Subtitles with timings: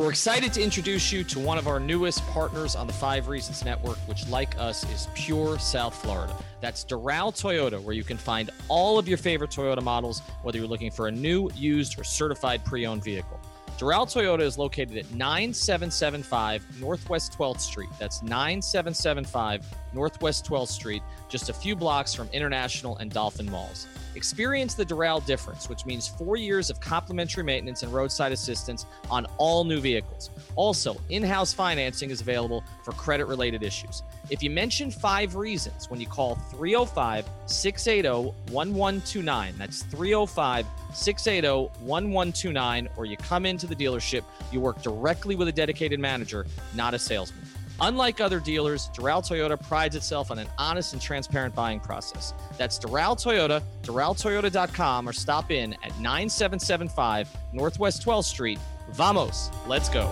[0.00, 3.62] We're excited to introduce you to one of our newest partners on the Five Reasons
[3.66, 6.34] Network, which, like us, is pure South Florida.
[6.62, 10.66] That's Doral Toyota, where you can find all of your favorite Toyota models, whether you're
[10.66, 13.38] looking for a new, used, or certified pre owned vehicle.
[13.78, 17.90] Doral Toyota is located at 9775 Northwest 12th Street.
[17.98, 23.86] That's 9775 Northwest 12th Street, just a few blocks from International and Dolphin Malls.
[24.16, 29.26] Experience the Doral difference, which means four years of complimentary maintenance and roadside assistance on
[29.38, 30.30] all new vehicles.
[30.56, 34.02] Also, in house financing is available for credit related issues.
[34.28, 42.88] If you mention five reasons when you call 305 680 1129, that's 305 680 1129,
[42.96, 46.98] or you come into the dealership, you work directly with a dedicated manager, not a
[46.98, 47.44] salesman.
[47.82, 52.34] Unlike other dealers, Doral Toyota prides itself on an honest and transparent buying process.
[52.58, 58.58] That's Doral Toyota, DoralToyota.com, or stop in at 9775 Northwest 12th Street.
[58.90, 60.10] Vamos, let's go.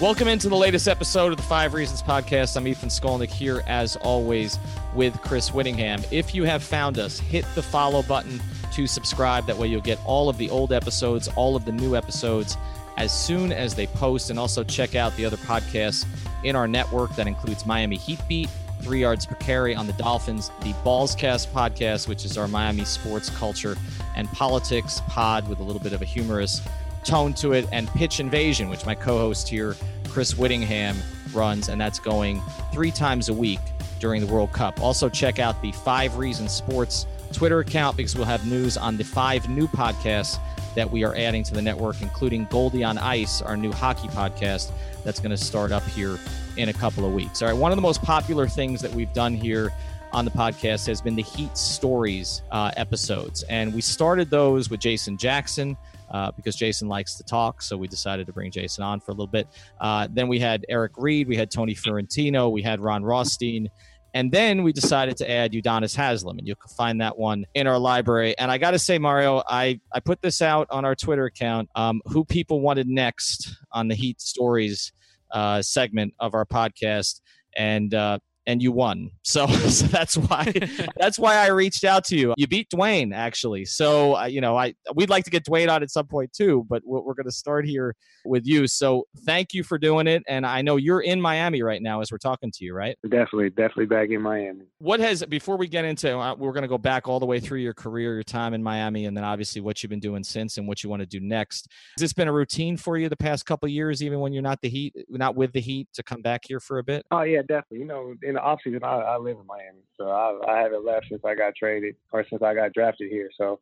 [0.00, 2.56] Welcome into the latest episode of the Five Reasons Podcast.
[2.56, 4.58] I'm Ethan Skolnick here, as always,
[4.94, 6.02] with Chris Whittingham.
[6.10, 8.40] If you have found us, hit the follow button
[8.72, 9.46] to subscribe.
[9.46, 12.56] That way, you'll get all of the old episodes, all of the new episodes
[12.96, 14.30] as soon as they post.
[14.30, 16.06] And also check out the other podcasts
[16.44, 18.48] in our network that includes Miami Heat Beat,
[18.82, 23.30] Three Yards Per Carry on the Dolphins, the Ballscast podcast, which is our Miami sports
[23.30, 23.76] culture
[24.16, 26.60] and politics pod with a little bit of a humorous
[27.04, 29.76] tone to it, and Pitch Invasion, which my co host here,
[30.08, 30.96] Chris Whittingham,
[31.32, 32.42] runs, and that's going
[32.72, 33.60] three times a week
[34.02, 34.82] during the World Cup.
[34.82, 39.04] Also, check out the Five Reasons Sports Twitter account because we'll have news on the
[39.04, 40.38] five new podcasts
[40.74, 44.72] that we are adding to the network, including Goldie on Ice, our new hockey podcast
[45.04, 46.18] that's going to start up here
[46.56, 47.42] in a couple of weeks.
[47.42, 49.72] All right, one of the most popular things that we've done here
[50.12, 53.44] on the podcast has been the Heat Stories uh, episodes.
[53.44, 55.76] And we started those with Jason Jackson
[56.10, 57.62] uh, because Jason likes to talk.
[57.62, 59.46] So we decided to bring Jason on for a little bit.
[59.80, 63.70] Uh, then we had Eric Reed, we had Tony Fiorentino, we had Ron Rothstein.
[64.14, 67.66] And then we decided to add Udonis Haslem, and you can find that one in
[67.66, 68.36] our library.
[68.38, 71.70] And I got to say, Mario, I, I put this out on our Twitter account.
[71.74, 74.92] Um, who people wanted next on the Heat Stories
[75.30, 77.20] uh, segment of our podcast,
[77.56, 79.10] and uh, and you won.
[79.22, 80.52] So, so that's why
[80.96, 82.34] that's why I reached out to you.
[82.36, 83.64] You beat Dwayne actually.
[83.64, 86.66] So uh, you know, I we'd like to get Dwayne on at some point too,
[86.68, 87.94] but we're, we're going to start here
[88.24, 88.66] with you.
[88.66, 90.22] So thank you for doing it.
[90.28, 92.96] And I know you're in Miami right now as we're talking to you, right?
[93.04, 94.66] Definitely, definitely back in Miami.
[94.78, 97.40] What has before we get into uh, we're going to go back all the way
[97.40, 100.58] through your career, your time in Miami, and then obviously what you've been doing since
[100.58, 101.68] and what you want to do next.
[101.96, 104.60] Has this been a routine for you the past couple years, even when you're not
[104.62, 107.04] the Heat, not with the Heat, to come back here for a bit?
[107.10, 107.80] Oh yeah, definitely.
[107.80, 111.06] You know, in the offseason, I, I live in Miami, so I, I haven't left
[111.08, 113.30] since I got traded or since I got drafted here.
[113.36, 113.60] So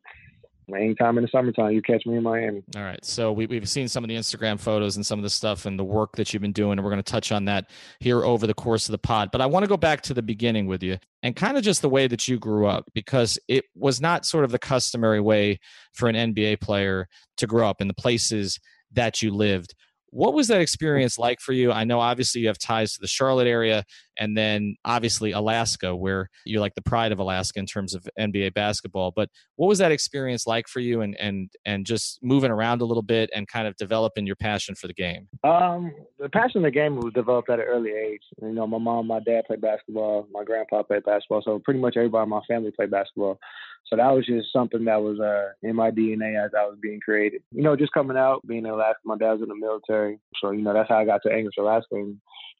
[0.73, 2.63] anytime in the summertime, you catch me in Miami.
[2.75, 3.03] All right.
[3.03, 5.77] So we, we've seen some of the Instagram photos and some of the stuff and
[5.77, 8.47] the work that you've been doing, and we're going to touch on that here over
[8.47, 9.29] the course of the pod.
[9.31, 11.81] But I want to go back to the beginning with you and kind of just
[11.81, 15.59] the way that you grew up because it was not sort of the customary way
[15.93, 17.07] for an NBA player
[17.37, 18.59] to grow up in the places
[18.93, 19.73] that you lived.
[20.11, 21.71] What was that experience like for you?
[21.71, 23.85] I know obviously you have ties to the Charlotte area
[24.17, 28.53] and then obviously Alaska, where you're like the pride of Alaska in terms of NBA
[28.53, 29.11] basketball.
[29.11, 32.85] But what was that experience like for you and and and just moving around a
[32.85, 35.27] little bit and kind of developing your passion for the game?
[35.43, 38.21] Um, the passion of the game was developed at an early age.
[38.41, 41.97] You know, my mom, my dad played basketball, my grandpa played basketball, so pretty much
[41.97, 43.39] everybody in my family played basketball.
[43.85, 47.01] So that was just something that was uh, in my DNA as I was being
[47.01, 47.41] created.
[47.51, 50.19] You know, just coming out, being in Alaska, my dad's in the military.
[50.41, 51.95] So, you know, that's how I got to Anchorage, Alaska.
[51.95, 52.17] And,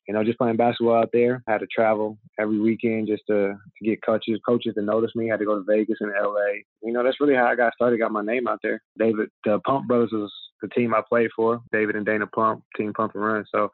[0.07, 1.41] you know, just playing basketball out there.
[1.47, 5.29] I had to travel every weekend just to, to get coaches coaches to notice me.
[5.29, 6.63] I had to go to Vegas and LA.
[6.83, 8.81] You know, that's really how I got started, got my name out there.
[8.99, 11.61] David, the Pump Brothers was the team I played for.
[11.71, 13.45] David and Dana Pump, Team Pump and Run.
[13.53, 13.69] So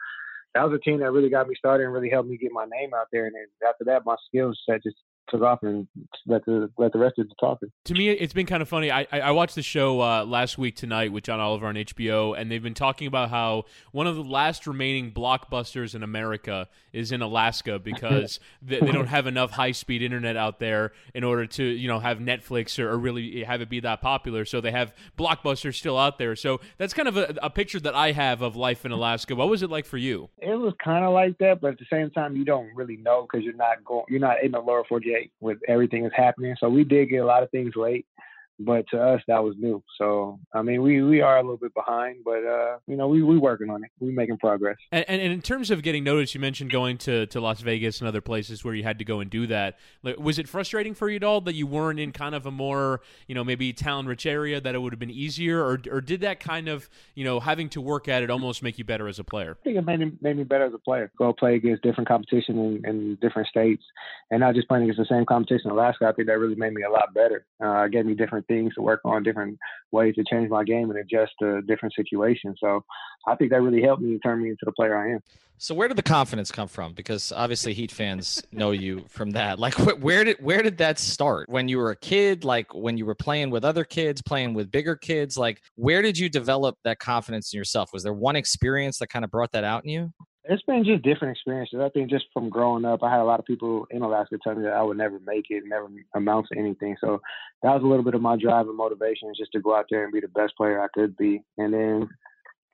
[0.54, 2.66] that was a team that really got me started and really helped me get my
[2.66, 3.26] name out there.
[3.26, 4.98] And then after that, my skill set just
[5.30, 5.88] took off and
[6.26, 7.70] let the let the rest of the talking.
[7.86, 8.92] To me, it's been kind of funny.
[8.92, 12.50] I I watched the show uh, last week tonight with John Oliver on HBO, and
[12.50, 17.22] they've been talking about how one of the last remaining blockbusters in America is in
[17.22, 21.64] Alaska because they, they, don't have enough high speed internet out there in order to
[21.64, 24.46] you know have Netflix or, or, really have it be that popular.
[24.46, 26.36] So they have blockbusters still out there.
[26.36, 29.36] So that's kind of a, a picture that I have of life in Alaska.
[29.36, 30.30] What was it like for you?
[30.40, 33.28] It was kind of like that, but at the same time, you don't really know
[33.30, 36.56] because you're not going, you're not in the lower 48 late with everything that's happening.
[36.60, 38.06] So we did get a lot of things late
[38.60, 39.84] but to us that was new.
[39.98, 43.22] So I mean, we we are a little bit behind, but uh, you know, we
[43.24, 43.92] we working on it.
[44.00, 44.78] We making progress.
[44.92, 48.08] And, and, in terms of getting noticed, you mentioned going to to Las Vegas and
[48.08, 49.78] other places where you had to go and do that.
[50.18, 53.02] Was it frustrating for you at all that you weren't in kind of a more
[53.28, 56.22] you know maybe talent rich area that it would have been easier, or or did
[56.22, 59.20] that kind of you know having to work at it almost make you better as
[59.20, 59.58] a player?
[59.62, 61.12] I think it made me, made me better as a player.
[61.18, 63.84] Go play against different competition in, in different states,
[64.32, 66.08] and not just playing against the same competition in Alaska.
[66.08, 67.46] I think that really made me a lot better.
[67.64, 69.58] Uh, gave me different things to work on, different
[69.92, 72.58] ways to change my game and adjust to different situations.
[72.60, 72.84] So
[73.28, 75.20] I think that really helped me turn me into the player I am.
[75.60, 76.94] So where did the confidence come from?
[76.94, 79.58] Because obviously Heat fans know you from that.
[79.68, 81.50] Like where did where did that start?
[81.50, 84.72] When you were a kid, like when you were playing with other kids, playing with
[84.72, 87.90] bigger kids, like where did you develop that confidence in yourself?
[87.92, 90.14] Was there one experience that kind of brought that out in you?
[90.50, 91.80] It's been just different experiences.
[91.82, 94.56] I think just from growing up, I had a lot of people in Alaska tell
[94.56, 96.96] me that I would never make it, never amount to anything.
[97.02, 97.22] So
[97.64, 100.04] that was a little bit of my drive and motivation, just to go out there
[100.04, 101.42] and be the best player I could be.
[101.58, 102.10] And then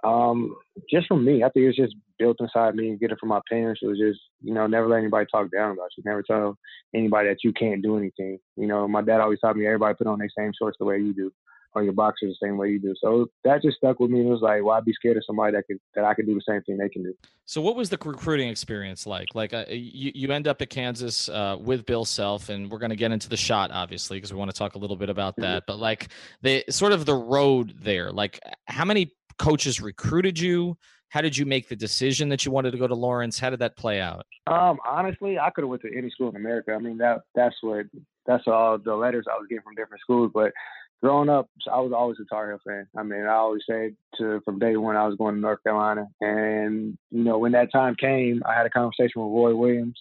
[0.04, 0.56] um,
[0.90, 3.42] just from me, I think it's just built inside me and get it from my
[3.50, 3.82] parents.
[3.84, 6.04] It was just, you know, never let anybody talk down about you.
[6.06, 6.58] Never tell
[6.94, 8.40] anybody that you can't do anything.
[8.56, 10.98] You know, my dad always taught me everybody put on their same shorts the way
[10.98, 11.32] you do
[11.76, 12.94] on your boxers the same way you do.
[13.00, 14.22] So that just stuck with me.
[14.22, 16.34] It was like, well, I'd be scared of somebody that could that I could do
[16.34, 17.14] the same thing they can do.
[17.46, 19.28] So what was the recruiting experience like?
[19.34, 22.92] Like uh, you, you end up at Kansas uh, with Bill Self, and we're going
[22.92, 25.36] to get into the shot obviously because we want to talk a little bit about
[25.38, 25.64] that.
[25.64, 25.66] Mm-hmm.
[25.68, 26.10] But like
[26.42, 30.78] the sort of the road there, like how many coaches recruited you?
[31.10, 33.38] How did you make the decision that you wanted to go to Lawrence?
[33.38, 34.26] How did that play out?
[34.48, 36.74] Um, honestly, I could have went to any school in America.
[36.74, 37.86] I mean, that that's what
[38.26, 40.32] that's all the letters I was getting from different schools.
[40.34, 40.54] But
[41.04, 42.88] growing up, I was always a Tar Heel fan.
[42.98, 46.08] I mean, I always said to from day one I was going to North Carolina,
[46.22, 50.00] and you know when that time came, I had a conversation with Roy Williams.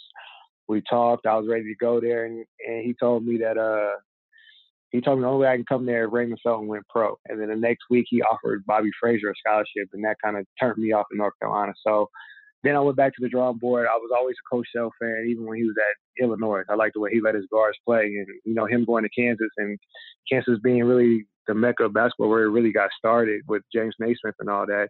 [0.69, 1.27] We talked.
[1.27, 3.99] I was ready to go there, and, and he told me that uh
[4.91, 7.19] he told me the only way I can come there Raymond Felton went pro.
[7.27, 10.47] And then the next week he offered Bobby Frasor a scholarship, and that kind of
[10.61, 11.73] turned me off in North Carolina.
[11.85, 12.11] So
[12.63, 13.87] then I went back to the drawing board.
[13.87, 16.63] I was always a Coach Self fan, even when he was at Illinois.
[16.69, 19.11] I liked the way he let his guards play, and you know him going to
[19.11, 19.79] Kansas and
[20.31, 24.37] Kansas being really the mecca of basketball where it really got started with James Naismith
[24.39, 24.89] and all that.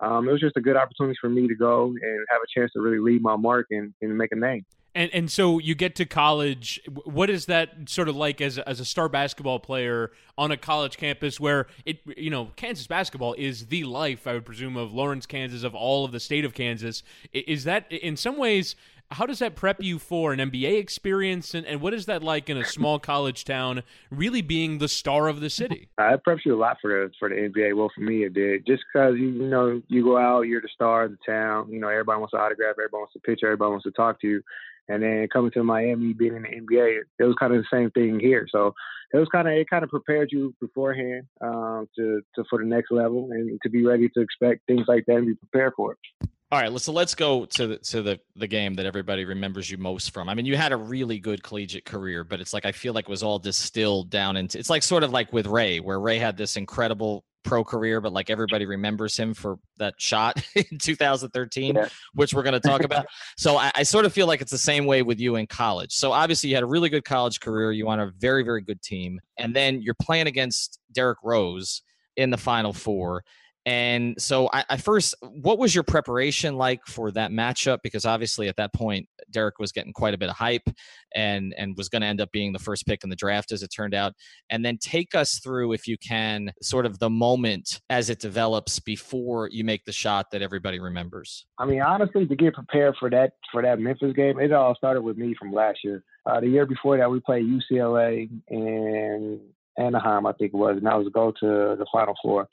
[0.00, 2.72] Um, it was just a good opportunity for me to go and have a chance
[2.72, 4.64] to really leave my mark and, and make a name.
[4.94, 6.80] And and so you get to college.
[7.04, 10.96] What is that sort of like as as a star basketball player on a college
[10.96, 15.26] campus where it you know Kansas basketball is the life I would presume of Lawrence,
[15.26, 17.02] Kansas, of all of the state of Kansas.
[17.32, 18.76] Is that in some ways?
[19.12, 22.48] How does that prep you for an NBA experience, and, and what is that like
[22.48, 25.90] in a small college town, really being the star of the city?
[26.00, 27.76] Uh, it preps you a lot for the for the NBA.
[27.76, 28.66] Well, for me, it did.
[28.66, 31.70] Just because you, you know you go out, you're the star of the town.
[31.70, 34.26] You know everybody wants to autograph, everybody wants to picture, everybody wants to talk to
[34.26, 34.42] you.
[34.88, 37.90] And then coming to Miami, being in the NBA, it was kind of the same
[37.92, 38.46] thing here.
[38.50, 38.74] So
[39.12, 42.64] it was kind of it kind of prepared you beforehand um, to to for the
[42.64, 45.92] next level and to be ready to expect things like that and be prepared for
[45.92, 46.28] it.
[46.52, 49.78] All right, so let's go to the to the the game that everybody remembers you
[49.78, 50.28] most from.
[50.28, 53.06] I mean, you had a really good collegiate career, but it's like I feel like
[53.06, 54.58] it was all distilled down into.
[54.58, 58.12] It's like sort of like with Ray, where Ray had this incredible pro career, but
[58.12, 61.88] like everybody remembers him for that shot in 2013, yeah.
[62.12, 63.06] which we're going to talk about.
[63.38, 65.92] so I, I, sort of feel like it's the same way with you in college.
[65.92, 67.72] So obviously you had a really good college career.
[67.72, 69.20] You on a very, very good team.
[69.38, 71.82] And then you're playing against Derrick Rose
[72.16, 73.24] in the final four.
[73.64, 77.78] And so, I, I, first, what was your preparation like for that matchup?
[77.82, 80.68] Because obviously, at that point, Derrick was getting quite a bit of hype,
[81.14, 83.62] and and was going to end up being the first pick in the draft, as
[83.62, 84.14] it turned out.
[84.50, 88.80] And then take us through, if you can, sort of the moment as it develops
[88.80, 91.46] before you make the shot that everybody remembers.
[91.58, 95.02] I mean, honestly, to get prepared for that for that Memphis game, it all started
[95.02, 96.02] with me from last year.
[96.26, 99.40] Uh, the year before that, we played UCLA and
[99.78, 102.48] Anaheim, I think it was, and that was go to the Final Four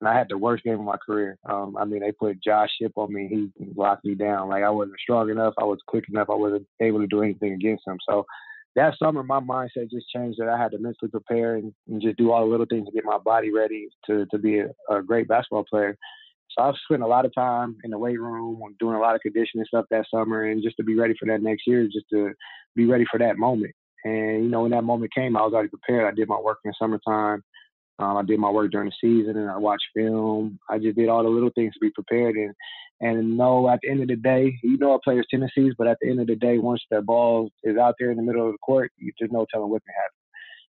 [0.00, 1.38] and I had the worst game of my career.
[1.48, 3.28] Um, I mean, they put Josh Ship on me.
[3.58, 4.48] He locked me down.
[4.48, 5.54] Like I wasn't strong enough.
[5.58, 6.28] I was quick enough.
[6.30, 7.98] I wasn't able to do anything against him.
[8.08, 8.24] So
[8.76, 10.38] that summer, my mindset just changed.
[10.38, 12.92] That I had to mentally prepare and, and just do all the little things to
[12.92, 15.96] get my body ready to to be a, a great basketball player.
[16.56, 19.20] So I've spent a lot of time in the weight room, doing a lot of
[19.20, 22.32] conditioning stuff that summer, and just to be ready for that next year, just to
[22.74, 23.72] be ready for that moment.
[24.04, 26.10] And you know, when that moment came, I was already prepared.
[26.10, 27.42] I did my work in the summertime.
[28.00, 30.58] Um, I did my work during the season, and I watched film.
[30.70, 32.34] I just did all the little things to be prepared.
[32.34, 32.54] And
[33.02, 35.98] and know at the end of the day, you know a player's tendencies, but at
[36.00, 38.52] the end of the day, once the ball is out there in the middle of
[38.52, 40.16] the court, you just no telling what can happen.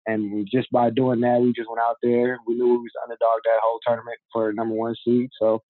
[0.08, 2.38] And just by doing that, we just went out there.
[2.48, 5.32] We knew we was underdog that whole tournament for number one seed.
[5.40, 5.64] So,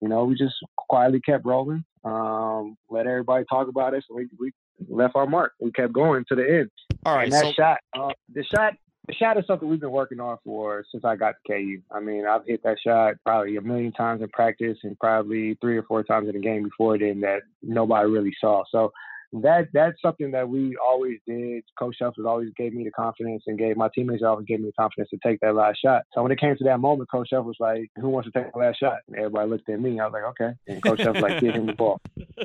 [0.00, 1.84] you know, we just quietly kept rolling.
[2.04, 4.02] Um, let everybody talk about us.
[4.12, 4.50] We we
[4.88, 5.52] left our mark.
[5.60, 6.70] We kept going to the end.
[7.04, 7.24] All right.
[7.24, 8.74] And that so, shot, uh, the shot,
[9.10, 11.82] the shot is something we've been working on for since I got to KU.
[11.90, 15.76] I mean, I've hit that shot probably a million times in practice and probably three
[15.76, 18.62] or four times in the game before then that nobody really saw.
[18.70, 18.92] So
[19.32, 21.64] that that's something that we always did.
[21.76, 24.80] Coach Shuffles always gave me the confidence and gave my teammates always gave me the
[24.80, 26.02] confidence to take that last shot.
[26.14, 28.52] So when it came to that moment, Coach Shuffles was like, "Who wants to take
[28.52, 29.98] the last shot?" And everybody looked at me.
[29.98, 32.00] I was like, "Okay." And Coach Shuffles was like, "Give him the ball."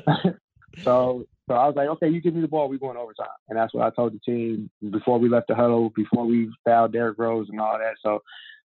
[0.82, 2.68] so so I was like, "Okay, you give me the ball.
[2.68, 5.90] We going overtime." And that's what I told the team before we left the huddle,
[5.94, 7.94] before we fouled Derrick Rose and all that.
[8.02, 8.22] So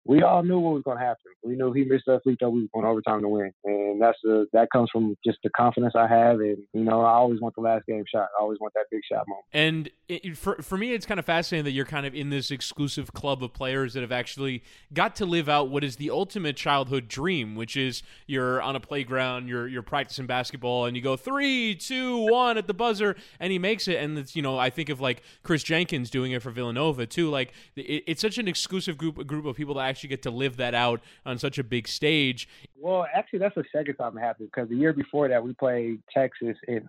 [0.06, 1.32] we all knew what was going to happen.
[1.44, 2.50] We knew he missed that free throw.
[2.50, 5.94] We was going overtime to win, and that's the that comes from just the confidence
[5.96, 6.40] I have.
[6.40, 8.30] And you know, I always want the last game shot.
[8.38, 9.46] I always want that big shot moment.
[9.54, 12.52] And it, for for me, it's kind of fascinating that you're kind of in this
[12.52, 16.56] exclusive club of players that have actually got to live out what is the ultimate
[16.56, 21.16] childhood dream, which is you're on a playground, you're you're practicing basketball, and you go
[21.16, 23.98] three, two, one at the buzzer, and he makes it.
[23.98, 27.30] And it's you know, I think of like Kris Jenkins doing it for Villanova too.
[27.30, 30.58] Like it, it's such an exclusive group group of people that actually get to live
[30.58, 32.48] that out on such a big stage.
[32.84, 36.56] Well, actually, that's the time it happened because the year before that we played Texas
[36.70, 36.88] in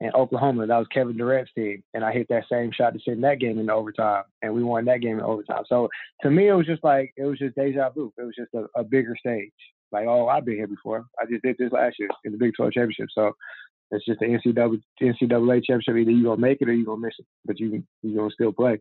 [0.00, 0.66] in Oklahoma.
[0.66, 3.58] That was Kevin Durant's team, and I hit that same shot to send that game
[3.58, 5.62] in overtime, and we won that game in overtime.
[5.68, 5.88] So
[6.22, 8.12] to me, it was just like it was just deja vu.
[8.18, 9.52] It was just a, a bigger stage.
[9.92, 11.06] Like, oh, I've been here before.
[11.20, 13.08] I just did this last year in the Big 12 championship.
[13.14, 13.32] So
[13.92, 15.96] it's just the NCAA, NCAA championship.
[15.96, 18.52] Either you gonna make it or you're gonna miss it, but you you're gonna still
[18.52, 18.80] play.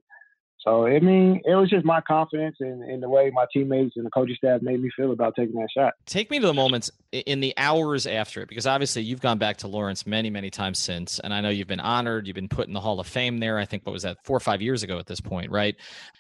[0.66, 4.06] So I mean, it was just my confidence and, and the way my teammates and
[4.06, 5.94] the coaching staff made me feel about taking that shot.
[6.08, 9.58] Take me to the moments in the hours after it, because obviously you've gone back
[9.58, 12.26] to Lawrence many, many times since, and I know you've been honored.
[12.26, 13.60] You've been put in the Hall of Fame there.
[13.60, 15.76] I think what was that four or five years ago at this point, right?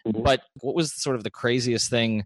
[0.08, 0.22] Mm-hmm.
[0.22, 2.26] But what was sort of the craziest thing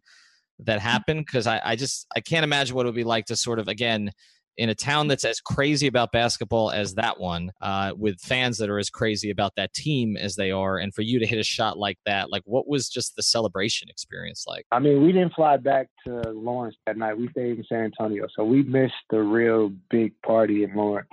[0.59, 1.25] that happened?
[1.25, 3.69] Because I, I just I can't imagine what it would be like to sort of
[3.69, 4.11] again
[4.59, 8.69] in a town that's as crazy about basketball as that one, uh, with fans that
[8.69, 11.43] are as crazy about that team as they are, and for you to hit a
[11.43, 14.65] shot like that, like what was just the celebration experience like?
[14.73, 17.17] I mean, we didn't fly back to Lawrence that night.
[17.17, 21.07] We stayed in San Antonio, so we missed the real big party in Lawrence.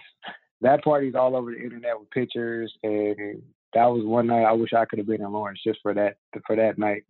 [0.61, 3.43] That party's all over the internet with pictures and
[3.77, 6.17] that was one night I wish I could have been in Lawrence just for that
[6.47, 7.05] for that night.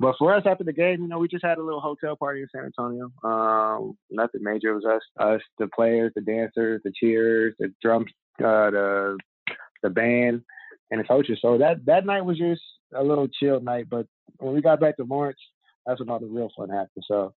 [0.00, 2.40] But for us after the game, you know, we just had a little hotel party
[2.40, 3.12] in San Antonio.
[3.22, 4.70] Um, nothing major.
[4.70, 9.18] It was us, us, the players, the dancers, the cheers, the drums, uh, the
[9.82, 10.40] the band,
[10.90, 11.38] and the coaches.
[11.42, 12.62] So that that night was just
[12.94, 13.90] a little chill night.
[13.90, 14.06] But
[14.38, 15.38] when we got back to Lawrence,
[15.84, 17.04] that's when all the real fun happened.
[17.06, 17.34] So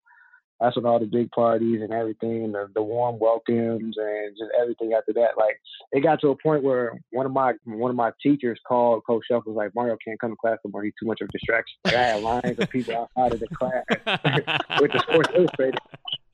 [0.60, 4.52] that's when all the big parties and everything, and the, the warm welcomes and just
[4.60, 5.38] everything after that.
[5.38, 5.60] Like
[5.92, 9.24] it got to a point where one of my one of my teachers called Coach
[9.30, 10.84] Shuff was like, Mario can't come to class anymore.
[10.84, 11.78] He's too much of a distraction.
[11.86, 13.84] Like I had lines of people outside of the class
[14.82, 15.80] with the Sports Illustrated.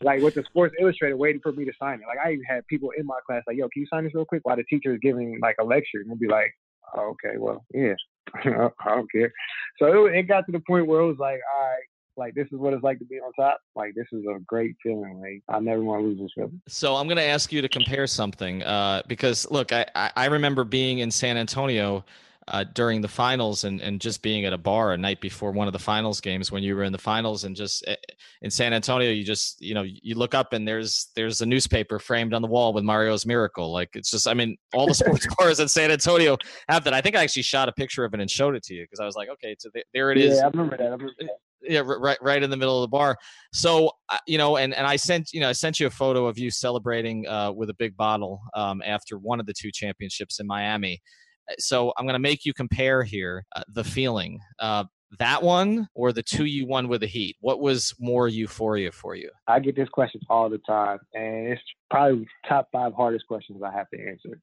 [0.01, 2.08] Like with the Sports Illustrated waiting for me to sign it.
[2.08, 4.25] Like I even had people in my class like, yo, can you sign this real
[4.25, 4.41] quick?
[4.44, 6.53] While the teacher is giving like a lecture, and we'll be like,
[6.96, 7.94] oh, okay, well, yeah,
[8.34, 9.32] I don't care.
[9.79, 11.84] So it, it got to the point where it was like, all right,
[12.17, 13.60] like this is what it's like to be on top.
[13.75, 15.22] Like this is a great feeling.
[15.22, 16.62] Like I never want to lose this feeling.
[16.67, 20.63] So I'm going to ask you to compare something uh, because look, I, I remember
[20.63, 22.03] being in San Antonio
[22.48, 25.65] uh, during the finals and, and just being at a bar a night before one
[25.65, 27.95] of the finals games when you were in the finals and just eh,
[28.43, 31.98] in San Antonio, you just, you know, you look up and there's, there's a newspaper
[31.98, 33.72] framed on the wall with Mario's miracle.
[33.74, 36.38] Like it's just, I mean, all the sports bars in San Antonio
[36.69, 36.93] have that.
[36.93, 39.00] I think I actually shot a picture of it and showed it to you because
[39.00, 40.38] I was like, okay, so there it is.
[40.38, 40.88] Yeah, I remember that.
[40.88, 41.29] I remember that
[41.67, 43.17] yeah right right in the middle of the bar.
[43.53, 46.27] So uh, you know and and i sent you know i sent you a photo
[46.27, 50.39] of you celebrating uh, with a big bottle um, after one of the two championships
[50.39, 51.01] in miami.
[51.50, 54.84] Uh, so i'm going to make you compare here uh, the feeling uh,
[55.19, 57.38] that one or the two you won with the heat.
[57.39, 59.29] What was more euphoria for you?
[59.48, 63.72] I get this question all the time and it's probably top five hardest questions i
[63.72, 64.39] have to answer.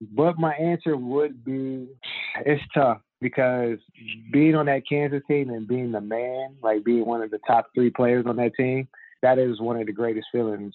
[0.00, 1.88] But my answer would be
[2.46, 3.78] it's tough because
[4.32, 7.66] being on that Kansas team and being the man, like being one of the top
[7.74, 8.88] three players on that team,
[9.22, 10.74] that is one of the greatest feelings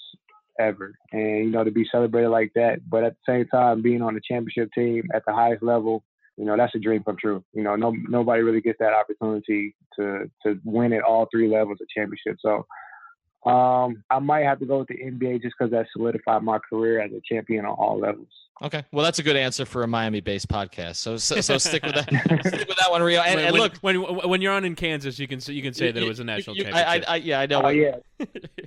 [0.59, 0.93] ever.
[1.11, 4.13] And, you know, to be celebrated like that, but at the same time, being on
[4.13, 6.03] the championship team at the highest level,
[6.37, 7.43] you know, that's a dream come true.
[7.53, 11.77] You know, no nobody really gets that opportunity to to win at all three levels
[11.79, 12.37] of championship.
[12.41, 12.65] So
[13.45, 17.01] Um, I might have to go with the NBA just because that solidified my career
[17.01, 18.27] as a champion on all levels.
[18.61, 20.97] Okay, well, that's a good answer for a Miami-based podcast.
[20.97, 22.07] So, so, so stick with that.
[22.45, 23.19] stick with that one, Rio.
[23.19, 25.73] And, when, and look, when, when, when you're on in Kansas, you can you can
[25.73, 27.09] say that it was a national you, championship.
[27.09, 27.61] I, I, yeah, I know.
[27.63, 27.95] Oh yeah,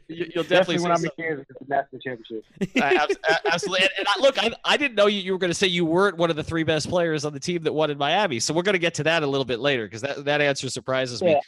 [0.09, 1.09] you, will definitely, definitely when I'm so.
[1.17, 2.45] in Kansas, it's a national championship.
[3.31, 3.85] uh, absolutely.
[3.85, 5.87] And, and I, look, I, I didn't know you, you were going to say you
[5.87, 8.41] weren't one of the three best players on the team that won in Miami.
[8.41, 10.69] So we're going to get to that a little bit later because that, that answer
[10.69, 11.41] surprises me.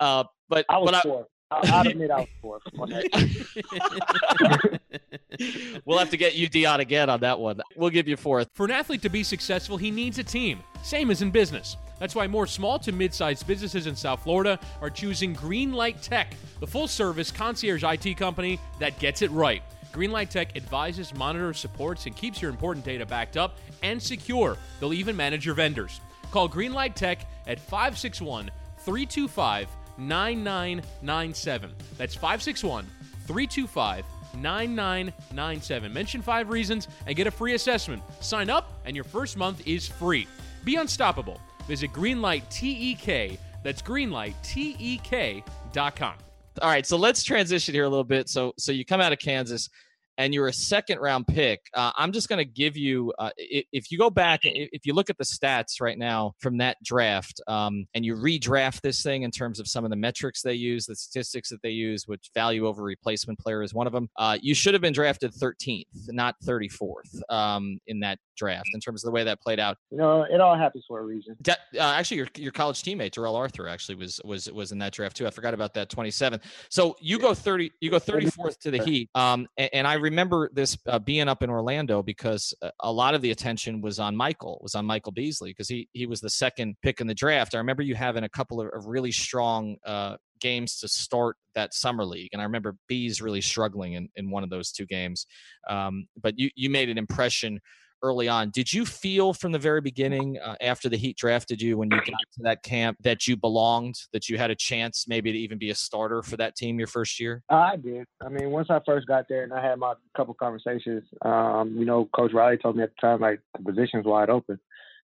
[0.00, 1.26] Uh, but I was but fourth.
[1.26, 2.62] I, I'll admit I was fourth.
[5.84, 7.60] we'll have to get you Dion again on that one.
[7.76, 8.48] We'll give you fourth.
[8.54, 10.60] For an athlete to be successful, he needs a team.
[10.82, 11.76] Same as in business.
[12.00, 16.34] That's why more small to mid sized businesses in South Florida are choosing Greenlight Tek,
[16.60, 19.62] the full service concierge IT company that gets it right.
[19.92, 24.56] Greenlight Tek advises, monitors, supports, and keeps your important data backed up and secure.
[24.80, 26.00] They'll even manage your vendors.
[26.32, 31.70] Call Greenlight Tek at 561 325 9997.
[31.96, 32.86] That's 561
[33.26, 34.04] 325
[34.36, 35.92] 9997.
[35.92, 38.02] Mention five reasons and get a free assessment.
[38.20, 40.26] Sign up, and your first month is free.
[40.64, 41.40] Be unstoppable.
[41.66, 43.38] Visit Greenlight TEK.
[43.62, 46.14] That's greenlighttek.com.
[46.62, 48.28] All right, so let's transition here a little bit.
[48.28, 49.68] So, so you come out of Kansas,
[50.18, 51.60] and you're a second round pick.
[51.74, 55.10] Uh, I'm just going to give you, uh, if you go back, if you look
[55.10, 59.30] at the stats right now from that draft, um, and you redraft this thing in
[59.30, 62.66] terms of some of the metrics they use, the statistics that they use, which value
[62.66, 64.08] over replacement player is one of them.
[64.16, 69.04] Uh, you should have been drafted 13th, not 34th um, in that draft in terms
[69.04, 69.76] of the way that played out.
[69.90, 71.36] You know, it all happens for a reason.
[71.42, 74.92] De- uh, actually, your your college teammate Darrell Arthur actually was was was in that
[74.92, 75.26] draft too.
[75.26, 76.42] I forgot about that 27th.
[76.68, 79.08] So you go 30, you go 34th to the Heat.
[79.14, 83.14] Um, and, and I remember this uh, being up in Orlando because uh, a lot
[83.14, 86.30] of the attention was on Michael, was on Michael Beasley because he he was the
[86.30, 87.54] second pick in the draft.
[87.54, 92.04] I remember you having a couple of, really strong uh, games to start that summer
[92.04, 92.30] league.
[92.32, 95.26] And I remember Bees really struggling in, in one of those two games.
[95.68, 97.60] Um, but you, you made an impression
[98.04, 98.50] early on.
[98.50, 101.96] Did you feel from the very beginning uh, after the Heat drafted you when you
[101.96, 105.56] got to that camp that you belonged, that you had a chance maybe to even
[105.56, 107.42] be a starter for that team your first year?
[107.48, 108.06] I did.
[108.24, 111.86] I mean, once I first got there and I had my couple conversations, um, you
[111.86, 114.60] know, Coach Riley told me at the time, like, the position's wide open.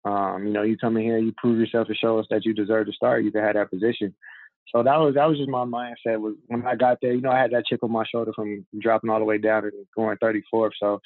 [0.04, 2.54] Um, you know, you come in here, you prove yourself to show us that you
[2.54, 4.14] deserve to start, you can have that position.
[4.74, 6.20] So that was that was just my mindset.
[6.20, 8.66] Was when I got there, you know, I had that chip on my shoulder from
[8.80, 10.72] dropping all the way down and going 34th.
[10.80, 11.02] So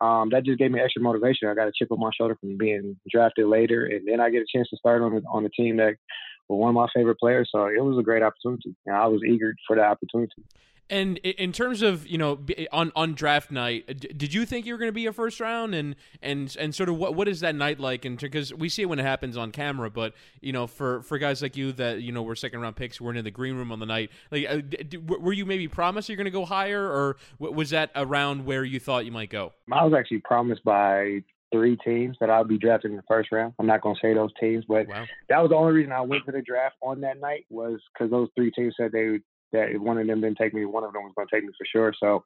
[0.00, 1.48] um, that just gave me extra motivation.
[1.48, 4.42] I got a chip on my shoulder from being drafted later, and then I get
[4.42, 5.94] a chance to start on on the team that
[6.50, 7.48] was one of my favorite players.
[7.52, 10.44] So it was a great opportunity, and I was eager for the opportunity.
[10.90, 12.40] And in terms of you know
[12.72, 13.86] on on draft night,
[14.18, 16.88] did you think you were going to be a first round and and and sort
[16.88, 18.04] of what what is that night like?
[18.04, 21.16] And because we see it when it happens on camera, but you know for for
[21.16, 23.70] guys like you that you know were second round picks, weren't in the green room
[23.70, 24.10] on the night.
[24.32, 24.58] Like, uh,
[25.06, 28.80] were you maybe promised you're going to go higher, or was that around where you
[28.80, 29.52] thought you might go?
[29.70, 33.54] I was actually promised by three teams that I'd be drafted in the first round.
[33.58, 35.04] I'm not going to say those teams, but wow.
[35.28, 38.10] that was the only reason I went to the draft on that night was because
[38.10, 39.20] those three teams said they
[39.52, 41.44] that if one of them didn't take me, one of them was going to take
[41.44, 41.92] me for sure.
[41.98, 42.24] So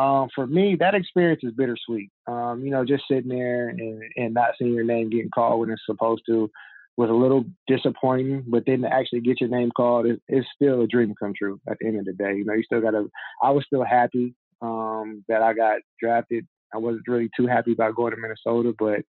[0.00, 2.10] um, for me, that experience is bittersweet.
[2.26, 5.70] Um, you know, just sitting there and, and not seeing your name getting called when
[5.70, 6.50] it's supposed to
[6.96, 8.44] was a little disappointing.
[8.46, 11.60] But then to actually get your name called is, is still a dream come true
[11.68, 12.36] at the end of the day.
[12.36, 13.10] You know, you still got to,
[13.42, 16.46] I was still happy um, that I got drafted.
[16.74, 19.04] I wasn't really too happy about going to Minnesota, but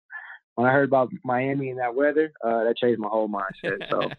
[0.55, 3.89] when I heard about Miami and that weather, uh, that changed my whole mindset.
[3.89, 4.09] So,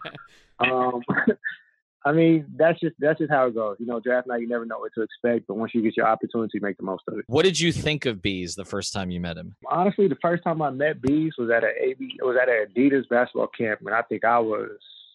[0.61, 1.03] um,
[2.05, 3.77] I mean, that's just that's just how it goes.
[3.81, 6.07] You know, draft night, you never know what to expect, but once you get your
[6.07, 7.25] opportunity, make the most of it.
[7.27, 9.57] What did you think of Bees the first time you met him?
[9.68, 12.66] Honestly, the first time I met Bees was at a AB, it was at an
[12.72, 14.70] Adidas basketball camp, and I think I was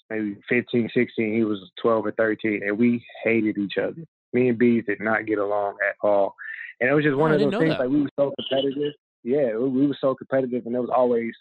[0.09, 1.33] maybe 15, 16.
[1.33, 4.03] He was 12 or 13, and we hated each other.
[4.33, 6.35] Me and Bees did not get along at all,
[6.79, 7.73] and it was just one oh, of those things.
[7.73, 7.79] That.
[7.81, 8.93] Like we were so competitive.
[9.23, 11.33] Yeah, we, we were so competitive, and it was always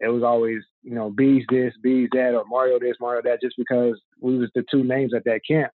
[0.00, 3.56] it was always, you know, Bees this, Bees that, or Mario this, Mario that, just
[3.56, 5.72] because we was the two names at that camp.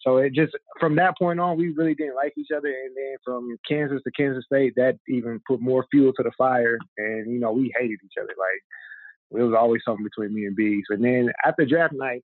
[0.00, 3.16] So it just from that point on, we really didn't like each other, and then
[3.24, 7.40] from Kansas to Kansas State, that even put more fuel to the fire, and you
[7.40, 8.28] know, we hated each other.
[8.38, 10.84] Like it was always something between me and Bees.
[10.90, 12.22] And then after draft night,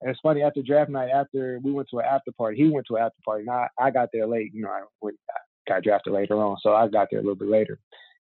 [0.00, 2.86] and it's funny after draft night, after we went to an after party, he went
[2.88, 3.44] to an after party.
[3.44, 4.52] Now I I got there late.
[4.52, 7.36] You know, I went, I got drafted later on, so I got there a little
[7.36, 7.78] bit later.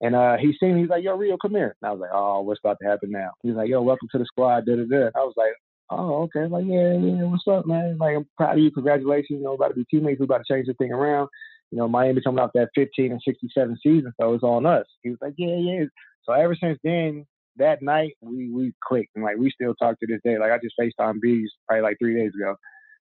[0.03, 1.77] And uh, he seen me, he's like, yo, Rio, come here.
[1.81, 3.31] And I was like, oh, what's about to happen now?
[3.45, 5.11] He's like, yo, welcome to the squad, da da da.
[5.15, 5.53] I was like,
[5.91, 6.47] oh, okay.
[6.47, 7.99] Like, yeah, yeah, what's up, man?
[7.99, 8.73] Like, I'm proud of you.
[8.73, 9.39] Congratulations.
[9.39, 10.19] You know, about to be teammates.
[10.19, 11.29] We're about to change the thing around.
[11.71, 14.87] You know, Miami coming off that 15 and 67 season, so it's on us.
[15.03, 15.85] He was like, yeah, yeah.
[16.25, 17.25] So ever since then,
[17.57, 19.11] that night, we we clicked.
[19.15, 20.39] And, like, we still talk to this day.
[20.39, 22.57] Like, I just FaceTime Bees probably like three days ago.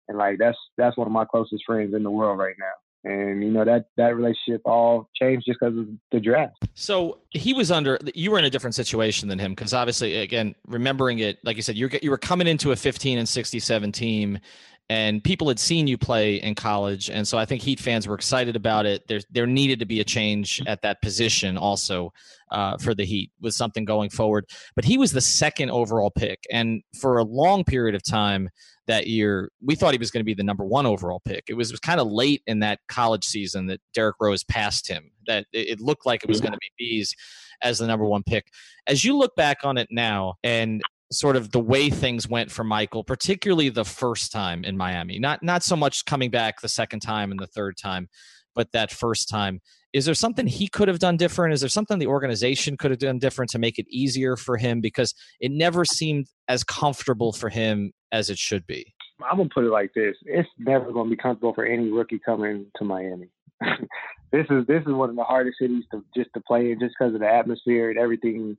[0.08, 2.74] and like that's that's one of my closest friends in the world right now
[3.04, 6.56] and you know that that relationship all changed just because of the draft.
[6.76, 7.98] So he was under.
[8.14, 11.64] You were in a different situation than him because obviously, again, remembering it, like you
[11.64, 14.40] said, you you were coming into a 15 and 67 team,
[14.92, 18.14] and people had seen you play in college, and so I think Heat fans were
[18.14, 19.08] excited about it.
[19.08, 22.12] There there needed to be a change at that position also
[22.52, 24.50] uh, for the Heat with something going forward.
[24.76, 28.50] But he was the second overall pick, and for a long period of time
[28.88, 31.46] that year, we thought he was going to be the number one overall pick.
[31.48, 35.10] It was, was kind of late in that college season that Derrick Rose passed him.
[35.26, 37.16] That it, looked like it was going to be Bees
[37.62, 38.48] as the number one pick.
[38.88, 42.64] As you look back on it now, and sort of the way things went for
[42.64, 47.02] Michael, particularly the first time in Miami, not not so much coming back the second
[47.02, 48.10] time and the third time,
[48.56, 49.60] but that first time.
[49.94, 51.54] Is there something he could have done different?
[51.54, 54.80] Is there something the organization could have done different to make it easier for him?
[54.80, 58.94] Because it never seemed as comfortable for him as it should be.
[59.30, 62.68] I'm gonna put it like this: It's never gonna be comfortable for any rookie coming
[62.78, 63.28] to Miami.
[64.32, 66.96] this is this is one of the hardest cities to just to play in, just
[66.98, 68.58] because of the atmosphere and everything,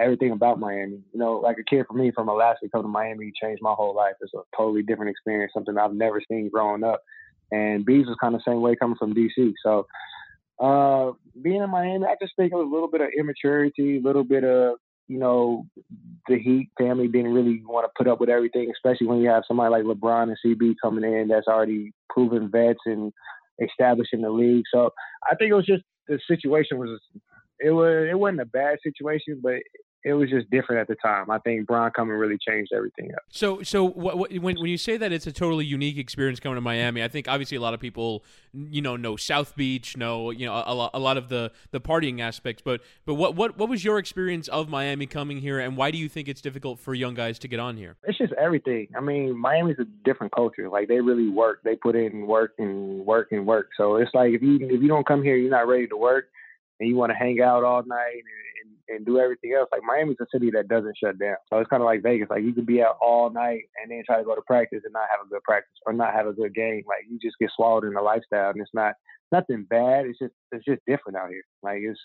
[0.00, 1.00] everything about Miami.
[1.12, 3.94] You know, like a kid for me from Alaska come to Miami changed my whole
[3.94, 4.14] life.
[4.20, 7.00] It's a totally different experience, something I've never seen growing up.
[7.52, 9.52] And Bees was kind of the same way coming from DC.
[9.62, 9.86] So
[10.58, 14.00] uh, being in Miami, I just think it was a little bit of immaturity, a
[14.00, 14.76] little bit of
[15.08, 15.66] you know,
[16.28, 19.42] the Heat family didn't really want to put up with everything, especially when you have
[19.46, 23.12] somebody like LeBron and CB coming in that's already proven vets and
[23.62, 24.64] established in the league.
[24.72, 24.90] So
[25.30, 27.00] I think it was just the situation was
[27.60, 29.60] it was it wasn't a bad situation, but
[30.04, 31.30] it was just different at the time.
[31.30, 33.22] I think Bron coming really changed everything up.
[33.30, 36.56] So, so what, what, when when you say that it's a totally unique experience coming
[36.56, 40.30] to Miami, I think obviously a lot of people, you know, know South Beach, know
[40.30, 42.62] you know a, lot, a lot of the the partying aspects.
[42.62, 45.96] But but what what what was your experience of Miami coming here, and why do
[45.96, 47.96] you think it's difficult for young guys to get on here?
[48.04, 48.88] It's just everything.
[48.94, 50.68] I mean, Miami's a different culture.
[50.68, 51.60] Like they really work.
[51.64, 53.70] They put in work and work and work.
[53.76, 56.26] So it's like if you if you don't come here, you're not ready to work
[56.80, 59.82] and you want to hang out all night and, and, and do everything else, like
[59.84, 61.36] Miami's a city that doesn't shut down.
[61.48, 62.28] So it's kind of like Vegas.
[62.30, 64.92] Like you could be out all night and then try to go to practice and
[64.92, 66.82] not have a good practice or not have a good game.
[66.86, 68.94] Like you just get swallowed in the lifestyle, and it's not
[69.32, 70.06] nothing bad.
[70.06, 71.44] It's just it's just different out here.
[71.62, 72.00] Like it's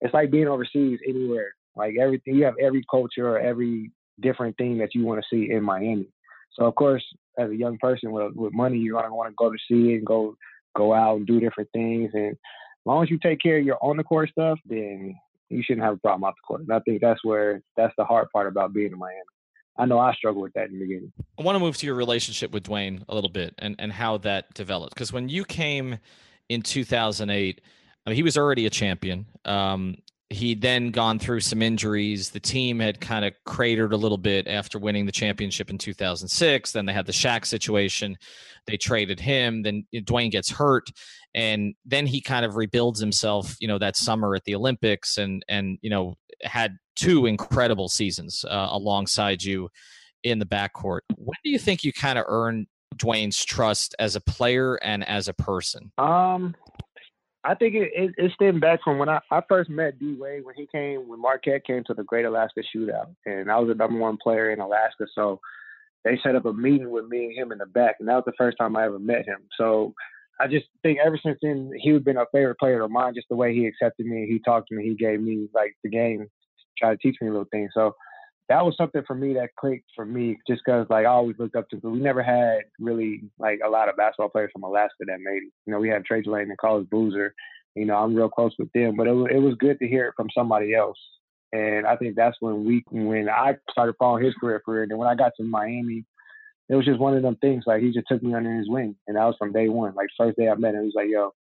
[0.00, 1.54] it's like being overseas anywhere.
[1.76, 5.50] Like everything, you have every culture or every different thing that you want to see
[5.50, 6.06] in Miami.
[6.52, 7.04] So of course,
[7.38, 10.06] as a young person with with money, you're gonna want to go to see and
[10.06, 10.36] go
[10.76, 12.36] go out and do different things and
[12.86, 15.16] long as you take care of your on the court stuff, then
[15.50, 16.62] you shouldn't have a problem off the court.
[16.62, 19.20] And I think that's where that's the hard part about being in Miami.
[19.76, 21.12] I know I struggle with that in the beginning.
[21.38, 24.18] I want to move to your relationship with Dwayne a little bit and, and how
[24.18, 24.94] that developed.
[24.94, 25.98] Because when you came
[26.48, 27.60] in 2008,
[28.06, 29.26] I mean, he was already a champion.
[29.44, 29.96] Um,
[30.34, 32.30] he'd then gone through some injuries.
[32.30, 36.72] The team had kind of cratered a little bit after winning the championship in 2006.
[36.72, 38.16] Then they had the Shaq situation.
[38.66, 39.62] They traded him.
[39.62, 40.88] Then Dwayne gets hurt,
[41.34, 43.56] and then he kind of rebuilds himself.
[43.60, 48.44] You know that summer at the Olympics, and and you know had two incredible seasons
[48.48, 49.68] uh, alongside you
[50.22, 51.00] in the backcourt.
[51.16, 52.66] When do you think you kind of earned
[52.96, 55.92] Dwayne's trust as a player and as a person?
[55.98, 56.54] Um,
[57.44, 60.44] I think it, it, it stemmed back from when I, I first met D Wade
[60.44, 63.74] when he came when Marquette came to the Great Alaska Shootout, and I was the
[63.74, 65.04] number one player in Alaska.
[65.14, 65.40] So
[66.04, 68.24] they set up a meeting with me and him in the back, and that was
[68.26, 69.40] the first time I ever met him.
[69.58, 69.92] So
[70.40, 73.14] I just think ever since then he's been a favorite player of mine.
[73.14, 75.90] Just the way he accepted me, he talked to me, he gave me like the
[75.90, 76.26] game,
[76.78, 77.70] try to teach me little things.
[77.74, 77.94] So
[78.48, 81.56] that was something for me that clicked for me just because like I always looked
[81.56, 85.04] up to but we never had really like a lot of basketball players from Alaska
[85.06, 85.52] that made it.
[85.66, 87.34] You know, we had Trajan Langdon and Carlos Boozer.
[87.74, 90.06] You know, I'm real close with them, but it was, it was good to hear
[90.08, 90.98] it from somebody else.
[91.52, 94.82] And I think that's when we when I started following his career career.
[94.82, 96.04] And when I got to Miami,
[96.68, 97.64] it was just one of them things.
[97.66, 99.94] Like he just took me under his wing, and that was from day one.
[99.94, 101.32] Like first day I met him, he was like, "Yo,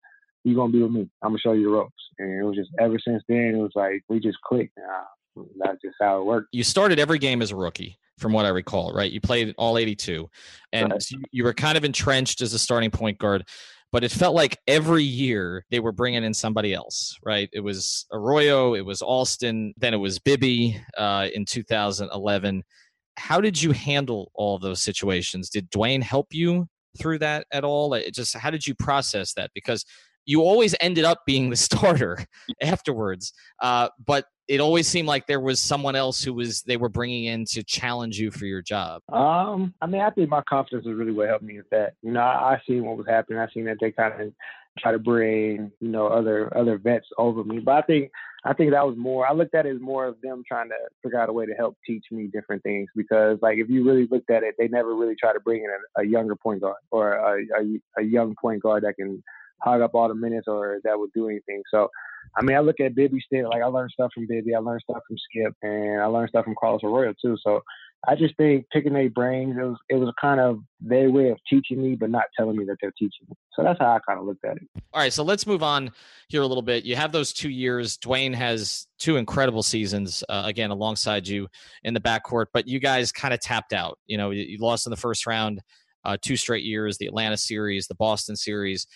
[0.45, 1.09] you gonna be with me?
[1.23, 3.73] I'm gonna show you the ropes." And it was just ever since then, it was
[3.75, 4.77] like we just clicked.
[5.37, 6.49] That's just how it worked.
[6.53, 9.11] You started every game as a rookie, from what I recall, right?
[9.11, 10.29] You played all 82,
[10.73, 11.05] and right.
[11.31, 13.47] you were kind of entrenched as a starting point guard.
[13.91, 17.51] But it felt like every year they were bringing in somebody else, right?
[17.53, 22.63] It was Arroyo, it was Alston, then it was Bibby uh, in 2011.
[23.19, 25.51] How did you handle all those situations?
[25.51, 26.69] Did Dwayne help you
[26.99, 27.93] through that at all?
[27.93, 29.51] It just how did you process that?
[29.55, 29.85] Because
[30.25, 32.19] you always ended up being the starter
[32.61, 33.33] afterwards.
[33.61, 37.25] Uh, but it always seemed like there was someone else who was they were bringing
[37.25, 39.03] in to challenge you for your job.
[39.13, 41.95] Um, I mean, I think my confidence was really what helped me with that.
[42.03, 43.39] You know, I, I seen what was happening.
[43.39, 44.33] I seen that they kind of
[44.79, 47.61] try to bring you know other other vets over me.
[47.61, 48.11] But I think
[48.45, 49.27] I think that was more.
[49.27, 51.55] I looked at it as more of them trying to figure out a way to
[51.55, 54.97] help teach me different things because like if you really looked at it, they never
[54.97, 58.35] really try to bring in a, a younger point guard or a, a, a young
[58.41, 59.23] point guard that can
[59.63, 61.63] hog up all the minutes or that would do anything.
[61.71, 61.89] So
[62.37, 63.51] I mean, I look at Bibby still.
[63.51, 66.45] Like I learned stuff from Bibby, I learned stuff from Skip, and I learned stuff
[66.45, 67.37] from Carlos Arroyo too.
[67.43, 67.63] So
[68.09, 71.39] I just think picking their brains, it was it was kind of their way of
[71.49, 73.37] teaching me, but not telling me that they're teaching me.
[73.55, 74.63] So that's how I kind of looked at it.
[74.93, 75.91] All right, so let's move on
[76.29, 76.85] here a little bit.
[76.85, 77.99] You have those two years.
[77.99, 81.49] Dwayne has two incredible seasons uh, again alongside you
[81.85, 83.99] in the backcourt, but you guys kind of tapped out.
[84.07, 85.61] You know, you, you lost in the first round.
[86.05, 88.89] Uh, two straight years, the Atlanta series, the Boston series.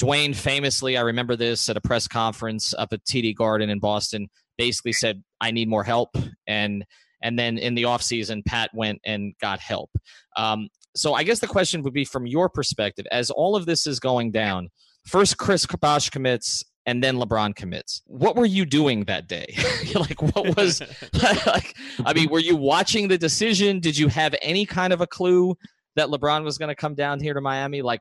[0.00, 4.28] Dwayne famously, I remember this at a press conference up at TD Garden in Boston,
[4.58, 6.10] basically said, I need more help.
[6.46, 6.84] And
[7.22, 9.90] and then in the offseason, Pat went and got help.
[10.36, 13.86] Um, so I guess the question would be from your perspective, as all of this
[13.86, 14.68] is going down,
[15.06, 18.02] first Chris Bosh commits and then LeBron commits.
[18.06, 19.56] What were you doing that day?
[19.94, 20.82] like, what was,
[21.46, 23.80] like, I mean, were you watching the decision?
[23.80, 25.56] Did you have any kind of a clue
[25.96, 27.80] that LeBron was going to come down here to Miami?
[27.80, 28.00] Like,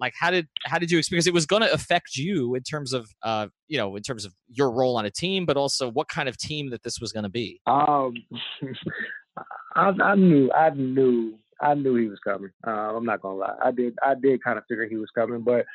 [0.00, 2.92] like how did how did you because it was going to affect you in terms
[2.92, 6.08] of uh you know in terms of your role on a team but also what
[6.08, 7.60] kind of team that this was going to be?
[7.66, 8.14] Um
[9.76, 12.50] I, I knew i knew i knew he was coming.
[12.66, 13.56] Uh, i'm not gonna lie.
[13.62, 15.66] I did i did kind of figure he was coming but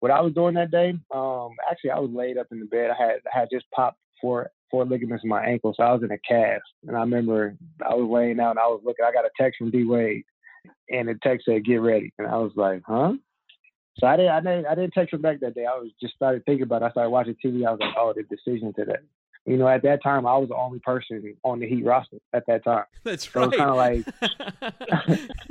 [0.00, 2.90] what i was doing that day um actually i was laid up in the bed.
[2.90, 6.02] I had I had just popped four four ligaments in my ankle so i was
[6.02, 6.62] in a cast.
[6.86, 9.58] And i remember i was laying out and i was looking i got a text
[9.58, 10.22] from d wade
[10.90, 12.12] and the text said get ready.
[12.18, 13.14] And i was like huh
[13.98, 15.66] so I didn't, I didn't, I didn't text her back that day.
[15.66, 16.82] I was just started thinking about.
[16.82, 16.86] it.
[16.86, 17.66] I started watching TV.
[17.66, 18.98] I was like, oh, the decision today.
[19.48, 22.44] You know, at that time, I was the only person on the Heat roster at
[22.48, 22.84] that time.
[23.04, 23.50] That's right.
[23.50, 24.04] so kind of like,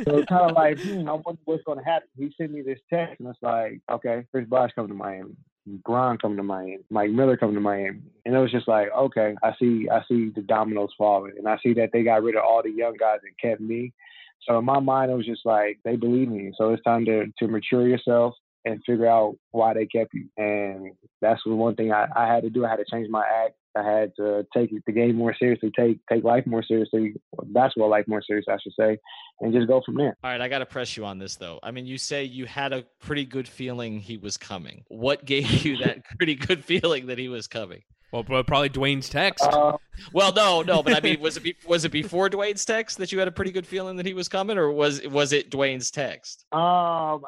[0.06, 2.08] so it's kind of like, hmm, I wonder what's going to happen.
[2.16, 5.36] He sent me this text, and it's like, okay, Chris Bosh coming to Miami,
[5.84, 9.36] Bron coming to Miami, Mike Miller coming to Miami, and it was just like, okay,
[9.42, 12.44] I see, I see the dominoes falling, and I see that they got rid of
[12.44, 13.94] all the young guys and kept me.
[14.42, 16.54] So in my mind, it was just like they believe me.
[16.58, 18.34] So it's time to to mature yourself
[18.66, 20.28] and figure out why they kept you.
[20.38, 22.66] And that's the one thing I, I had to do.
[22.66, 23.56] I had to change my act.
[23.76, 27.14] I had to take the game more seriously, take take life more seriously,
[27.46, 28.98] basketball life more seriously, I should say,
[29.40, 30.18] and just go from there.
[30.24, 31.60] All right, I got to press you on this though.
[31.62, 34.84] I mean, you say you had a pretty good feeling he was coming.
[34.88, 37.84] What gave you that pretty good feeling that he was coming?
[38.12, 39.44] Well, probably Dwayne's text.
[39.44, 39.78] Uh,
[40.14, 43.12] well, no, no, but I mean, was it be, was it before Dwayne's text that
[43.12, 45.92] you had a pretty good feeling that he was coming, or was was it Dwayne's
[45.92, 46.46] text?
[46.54, 46.60] Um,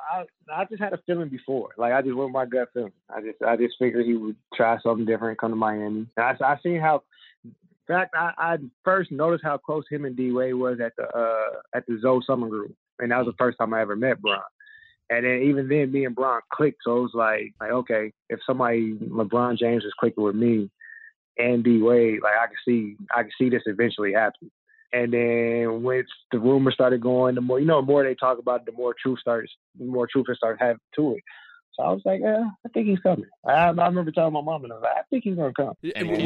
[0.10, 2.92] I I just had a feeling before, like I just went with my gut feeling.
[3.10, 5.86] I just I just figured he would try something different, come to Miami.
[5.86, 7.04] And I I seen how.
[7.44, 11.08] In fact, I, I first noticed how close him and D Wade was at the
[11.08, 14.22] uh at the Zo Summer Groove, and that was the first time I ever met
[14.22, 14.42] Bron.
[15.10, 16.82] And then even then, me and Bron clicked.
[16.84, 20.70] So it was like, like okay, if somebody LeBron James is clicking with me
[21.40, 24.52] and D Wade, like I can see, I can see this eventually happen.
[24.92, 28.40] And then once the rumors started going, the more you know, the more they talk
[28.40, 31.24] about, it, the more truth starts, the more truth it starts having to it.
[31.76, 33.26] So I was like, yeah, I think he's coming.
[33.46, 35.74] I, I remember telling my mom, and I was like, I think he's gonna come.
[35.96, 36.26] And, and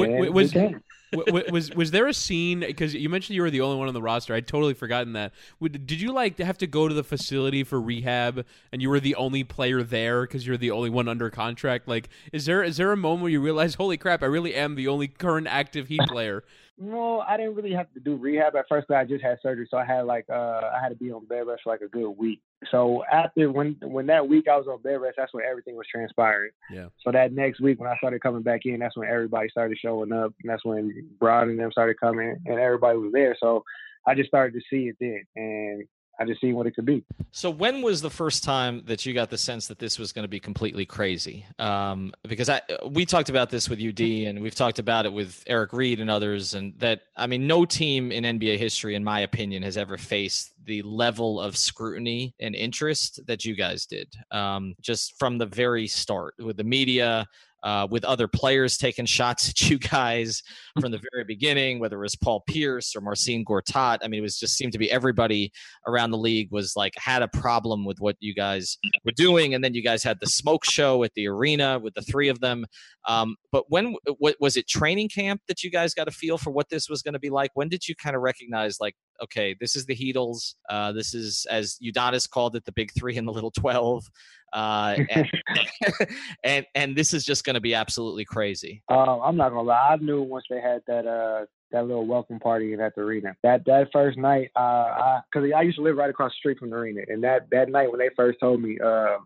[1.13, 3.93] was, was was there a scene because you mentioned you were the only one on
[3.93, 4.33] the roster?
[4.33, 5.33] I'd totally forgotten that.
[5.61, 9.15] Did you like have to go to the facility for rehab, and you were the
[9.15, 11.87] only player there because you're the only one under contract?
[11.87, 14.75] Like, is there is there a moment where you realize, holy crap, I really am
[14.75, 16.43] the only current active Heat player?
[16.79, 18.89] No, I didn't really have to do rehab at first.
[18.89, 21.45] I just had surgery, so I had like uh, I had to be on bed
[21.45, 22.41] rest for like a good week.
[22.71, 25.87] So after when when that week I was on bed rest, that's when everything was
[25.91, 26.51] transpiring.
[26.71, 26.87] Yeah.
[27.03, 30.11] So that next week when I started coming back in, that's when everybody started showing
[30.11, 33.35] up, and that's when Bron and them started coming, and everybody was there.
[33.39, 33.63] So
[34.05, 35.83] I just started to see it then, and
[36.23, 37.03] I just seen what it could be.
[37.31, 40.23] So when was the first time that you got the sense that this was going
[40.23, 41.45] to be completely crazy?
[41.59, 45.43] Um, because I we talked about this with UD and we've talked about it with
[45.47, 49.21] Eric Reed and others, and that I mean, no team in NBA history, in my
[49.21, 54.07] opinion, has ever faced the level of scrutiny and interest that you guys did.
[54.31, 57.27] Um, just from the very start with the media,
[57.63, 60.43] uh, with other players taking shots at you guys
[60.79, 63.99] from the very beginning, whether it was Paul Pierce or Marcin Gortat.
[64.03, 65.51] I mean, it was just seemed to be everybody
[65.87, 69.63] around the league was like had a problem with what you guys were doing, and
[69.63, 72.65] then you guys had the smoke show at the arena with the three of them.
[73.07, 73.95] Um, but when
[74.39, 77.13] was it training camp that you guys got a feel for what this was going
[77.13, 77.51] to be like?
[77.53, 80.55] When did you kind of recognize like, okay, this is the Heatles.
[80.69, 84.09] Uh, this is as Udonis called it, the Big Three and the Little Twelve.
[84.53, 85.29] Uh, and,
[86.43, 88.83] and, and this is just going to be absolutely crazy.
[88.89, 89.89] Uh, I'm not gonna lie.
[89.91, 93.35] I knew once they had that uh that little welcome party at the arena.
[93.43, 96.59] That that first night, uh, I because I used to live right across the street
[96.59, 99.17] from the arena, and that that night when they first told me, uh,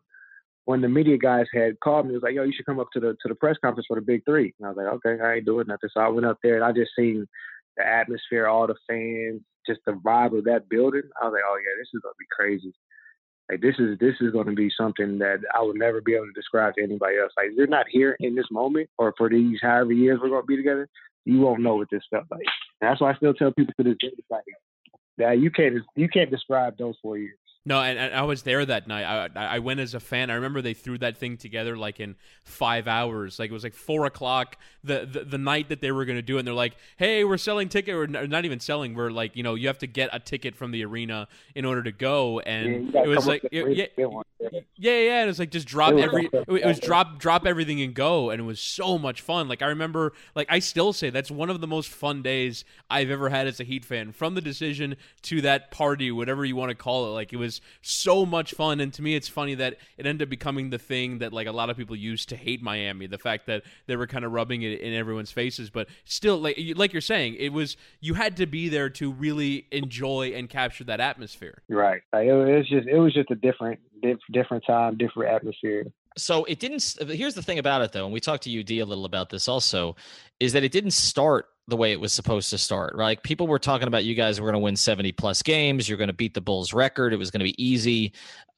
[0.66, 2.88] when the media guys had called me, it was like, "Yo, you should come up
[2.94, 4.54] to the to the press conference for the Big Three.
[4.60, 6.64] And I was like, "Okay, I ain't doing nothing." So I went up there and
[6.64, 7.28] I just seen
[7.76, 11.04] the atmosphere, all the fans, just the vibe of that building.
[11.22, 12.74] I was like, "Oh yeah, this is gonna be crazy."
[13.50, 16.34] Like this is this is to be something that I would never be able to
[16.34, 17.32] describe to anybody else.
[17.38, 20.58] Like you're not here in this moment, or for these however years we're to be
[20.58, 20.90] together,
[21.26, 22.46] you won't know what this felt like.
[22.82, 24.44] And that's why I still tell people to this day, like
[25.18, 27.38] that you can't you can't describe those four years.
[27.68, 29.04] No, and, and, I was there that night.
[29.36, 30.30] I I went as a fan.
[30.30, 33.40] I remember they threw that thing together like in five hours.
[33.40, 36.22] Like it was like four o'clock the the, the night that they were going to
[36.22, 36.40] do it.
[36.40, 38.94] And they're like, "Hey, we're selling ticket, We're not even selling.
[38.94, 41.84] We're like, you know, you have to get a ticket from the arena in order
[41.84, 44.22] to go." And yeah, it was like, it, yeah,
[44.78, 46.30] yeah, yeah, and it's like just drop it every.
[46.32, 49.48] It was drop drop everything and go, and it was so much fun.
[49.48, 53.10] Like I remember, like I still say that's one of the most fun days I've
[53.10, 54.12] ever had as a Heat fan.
[54.12, 57.57] From the decision to that party, whatever you want to call it, like it was
[57.82, 58.80] so much fun.
[58.80, 61.52] And to me, it's funny that it ended up becoming the thing that like a
[61.52, 63.08] lot of people used to hate Miami.
[63.08, 66.58] The fact that they were kind of rubbing it in everyone's faces, but still, like
[66.76, 70.84] like you're saying, it was you had to be there to really enjoy and capture
[70.86, 71.62] that atmosphere.
[71.70, 72.02] Right.
[72.14, 73.80] Like, it was just it was just a different
[74.32, 75.86] different time, different atmosphere
[76.18, 78.84] so it didn't here's the thing about it though and we talked to ud a
[78.84, 79.96] little about this also
[80.40, 83.48] is that it didn't start the way it was supposed to start right like people
[83.48, 86.14] were talking about you guys were going to win 70 plus games you're going to
[86.14, 88.14] beat the bulls record it was going to be easy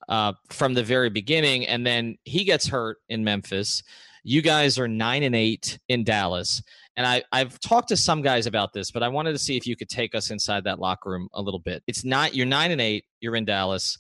[0.08, 3.84] uh, from the very beginning and then he gets hurt in memphis
[4.24, 6.62] you guys are nine and eight in dallas
[6.96, 9.66] and I, I've talked to some guys about this, but I wanted to see if
[9.66, 11.82] you could take us inside that locker room a little bit.
[11.88, 13.98] It's not you're nine and eight, you're in Dallas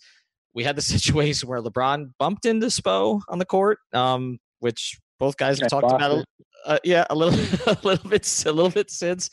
[0.53, 5.37] we had the situation where LeBron bumped into Spo on the court, um, which both
[5.37, 6.25] guys have talked about.
[6.65, 9.29] Uh, yeah, a little, a little bit, a little bit since.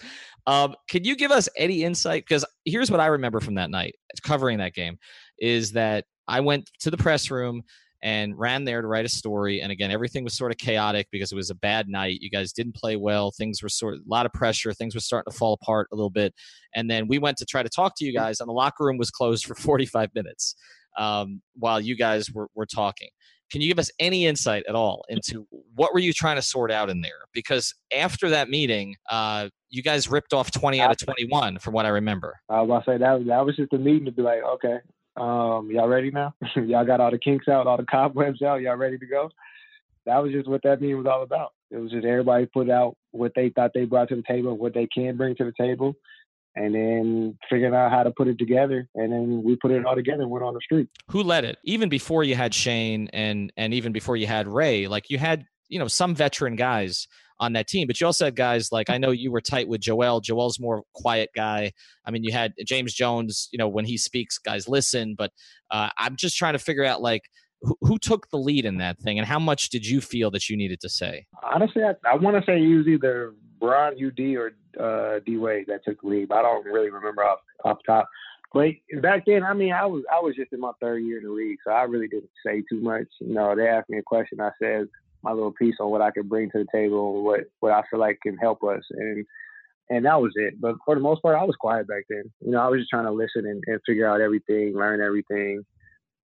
[0.47, 2.25] Um, can you give us any insight?
[2.27, 4.99] Because here's what I remember from that night, covering that game,
[5.39, 7.63] is that I went to the press room
[8.03, 9.61] and ran there to write a story.
[9.61, 12.19] And again, everything was sort of chaotic because it was a bad night.
[12.21, 13.33] You guys didn't play well.
[13.33, 14.73] Things were sort of a lot of pressure.
[14.73, 16.35] Things were starting to fall apart a little bit.
[16.75, 18.99] And then we went to try to talk to you guys, and the locker room
[18.99, 20.55] was closed for 45 minutes
[20.99, 23.09] um, while you guys were, were talking.
[23.51, 26.71] Can you give us any insight at all into what were you trying to sort
[26.71, 27.27] out in there?
[27.33, 31.87] Because after that meeting, uh, you guys ripped off 20 out of 21 from what
[31.87, 32.37] I remember.
[32.49, 34.79] I was about to say that, that was just a meeting to be like, okay,
[35.17, 36.35] um, y'all ready now?
[36.57, 38.61] y'all got all the kinks out, all the cobwebs out.
[38.61, 39.31] Y'all ready to go?
[40.07, 41.53] That was just what that meeting was all about.
[41.71, 44.73] It was just everybody put out what they thought they brought to the table, what
[44.73, 45.97] they can bring to the table,
[46.57, 49.95] and then figuring out how to put it together and then we put it all
[49.95, 50.89] together and went on the street.
[51.11, 51.59] Who led it?
[51.65, 55.45] Even before you had shane and and even before you had ray like you had
[55.69, 57.07] you know some veteran guys
[57.39, 59.81] on that team but you also had guys like i know you were tight with
[59.81, 60.21] joel.
[60.21, 61.73] Joel's more quiet guy.
[62.07, 65.33] I mean you had james jones you know when he speaks guys listen but
[65.71, 67.23] uh, i'm just trying to figure out like
[67.61, 70.49] who, who took the lead in that thing and how much did you feel that
[70.51, 71.27] you needed to say?
[71.43, 75.67] Honestly i, I want to say it was either Bron UD or uh, D Wade
[75.69, 76.29] that took the lead.
[76.29, 78.09] But I don't really remember off off top.
[78.53, 78.71] But
[79.03, 81.31] back then, I mean, I was I was just in my third year in the
[81.31, 83.07] league, so I really didn't say too much.
[83.21, 84.89] You know, they asked me a question, I said
[85.23, 88.01] my little piece on what I could bring to the table, what what I feel
[88.01, 89.27] like can help us, and
[89.91, 90.61] and that was it.
[90.61, 92.25] But for the most part, I was quiet back then.
[92.41, 95.65] You know, I was just trying to listen and, and figure out everything, learn everything.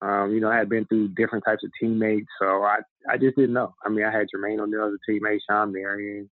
[0.02, 3.36] Um, you know, I had been through different types of teammates, so I I just
[3.36, 3.74] didn't know.
[3.84, 6.30] I mean, I had Jermaine O'Neal as a teammate, Shawn Marion,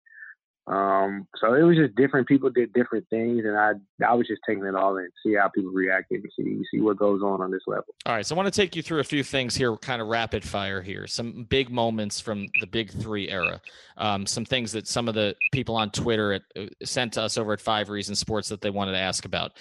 [0.68, 3.74] um, so it was just different people did different things, and I
[4.04, 6.96] I was just taking it all in, see how people reacted, and see see what
[6.96, 7.94] goes on on this level.
[8.04, 10.08] All right, so I want to take you through a few things here, kind of
[10.08, 11.06] rapid fire here.
[11.06, 13.60] Some big moments from the Big Three era.
[13.96, 17.38] Um, some things that some of the people on Twitter at, uh, sent to us
[17.38, 19.52] over at Five Reasons Sports that they wanted to ask about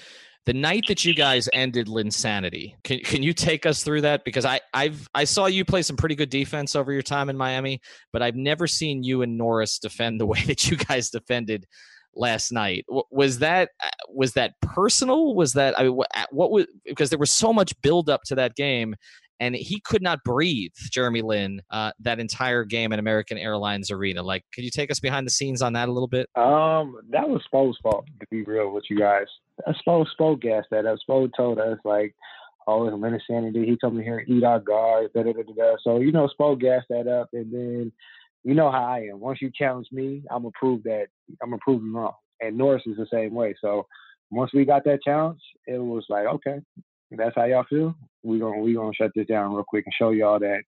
[0.46, 4.24] the night that you guys ended Linsanity, can can you take us through that?
[4.24, 7.38] Because I I've I saw you play some pretty good defense over your time in
[7.38, 7.82] Miami,
[8.14, 11.66] but I've never seen you and Norris defend the way that you guys defended
[12.14, 12.86] last night.
[13.12, 15.36] Was that uh, was that personal?
[15.36, 16.00] Was that I mean,
[16.32, 18.96] what was because there was so much build up to that game,
[19.40, 24.24] and he could not breathe, Jeremy Lin, uh, that entire game at American Airlines Arena.
[24.24, 26.30] Like, could you take us behind the scenes on that a little bit?
[26.36, 29.28] Um, that was Spo's fault, to be real with you guys.
[29.68, 30.86] Spo, Spo gassed that.
[31.08, 32.16] Spo told us, like,
[32.68, 33.66] oh, it's Linsanity.
[33.66, 35.76] He come in here and eat our guards, da, da, da, da.
[35.84, 37.30] So, you know, Spo gassed that up.
[37.34, 37.92] And then,
[38.44, 39.20] you know how I am.
[39.20, 41.08] Once you challenge me, I'm to prove that,
[41.42, 42.14] I'm to prove you wrong.
[42.42, 43.56] And Norris is the same way.
[43.60, 43.86] So,
[44.32, 46.60] once we got that challenge, it was like, okay,
[47.12, 47.96] that's how y'all feel.
[48.24, 50.62] we're gonna we gonna shut this down real quick and show y'all that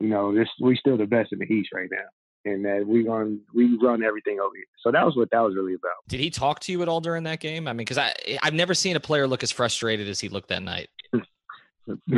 [0.00, 3.04] you know this we still the best in the East right now, and that we
[3.04, 4.64] gonna we run everything over here.
[4.82, 5.94] So that was what that was really about.
[6.08, 7.66] Did he talk to you at all during that game?
[7.68, 10.48] I mean, because I I've never seen a player look as frustrated as he looked
[10.48, 10.88] that night.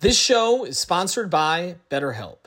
[0.00, 2.38] this show is sponsored by BetterHelp.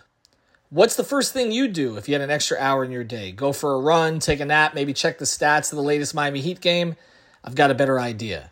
[0.70, 3.32] What's the first thing you do if you had an extra hour in your day?
[3.32, 6.42] Go for a run, take a nap, maybe check the stats of the latest Miami
[6.42, 6.96] Heat game?
[7.44, 8.52] I've got a better idea.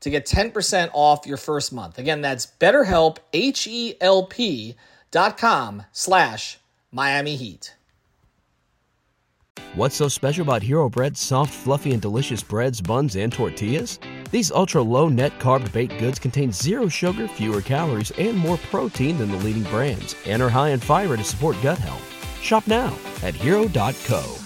[0.00, 1.98] to get 10% off your first month.
[1.98, 4.76] Again, that's betterhelp, H-E-L-P
[5.10, 6.58] dot com slash
[6.92, 7.74] Miami Heat.
[9.74, 13.98] What's so special about Hero Bread's soft, fluffy, and delicious breads, buns, and tortillas?
[14.30, 19.18] These ultra low net carb baked goods contain zero sugar, fewer calories, and more protein
[19.18, 22.02] than the leading brands, and are high in fiber to support gut health.
[22.42, 24.45] Shop now at hero.co.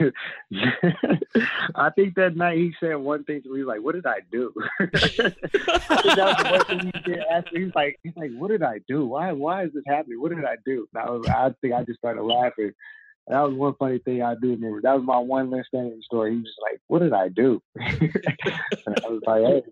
[0.00, 4.52] I think that night he said one thing to me, like, "What did I do?"
[4.80, 5.36] That
[6.16, 7.48] was the one thing he did ask.
[7.52, 9.06] He's like, "He's like, what did I do?
[9.06, 9.32] Why?
[9.32, 10.20] Why is this happening?
[10.20, 12.72] What did I do?" And I was, I think I just started laughing.
[13.28, 14.80] That was one funny thing I do remember.
[14.82, 16.32] That was my one last the story.
[16.32, 19.62] He was like, "What did I do?" I was like, "Hey."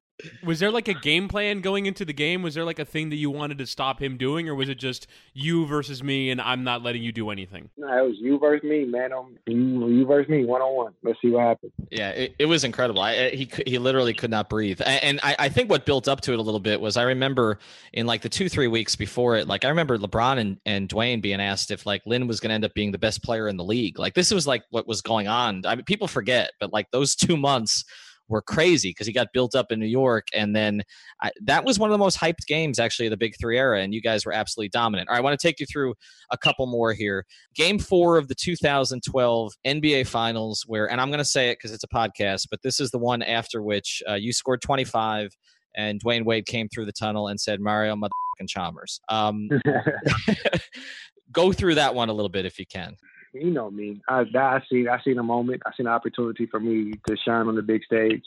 [0.45, 2.43] Was there like a game plan going into the game?
[2.43, 4.77] Was there like a thing that you wanted to stop him doing, or was it
[4.77, 7.71] just you versus me and I'm not letting you do anything?
[7.77, 9.13] No, it was you versus me, man.
[9.13, 10.93] On you, you versus me, one on one.
[11.03, 11.73] Let's see what happens.
[11.91, 13.01] Yeah, it, it was incredible.
[13.01, 16.33] I, he he literally could not breathe, and I, I think what built up to
[16.33, 17.59] it a little bit was I remember
[17.93, 21.23] in like the two three weeks before it, like I remember LeBron and, and Dwyane
[21.23, 23.57] being asked if like Lin was going to end up being the best player in
[23.57, 23.99] the league.
[23.99, 25.63] Like this was like what was going on.
[25.67, 27.85] I mean, people forget, but like those two months
[28.31, 30.29] were crazy because he got built up in New York.
[30.35, 30.83] And then
[31.21, 33.83] I, that was one of the most hyped games, actually, of the Big Three era.
[33.83, 35.09] And you guys were absolutely dominant.
[35.09, 35.95] All right, I want to take you through
[36.31, 37.27] a couple more here.
[37.55, 41.73] Game four of the 2012 NBA Finals, where, and I'm going to say it because
[41.73, 45.31] it's a podcast, but this is the one after which uh, you scored 25
[45.77, 49.01] and Dwyane Wade came through the tunnel and said, Mario motherfucking Chalmers.
[49.09, 49.49] Um,
[51.33, 52.97] go through that one a little bit if you can
[53.33, 54.01] you know me.
[54.09, 55.63] I I seen I seen a moment.
[55.67, 58.25] I seen an opportunity for me to shine on the big stage.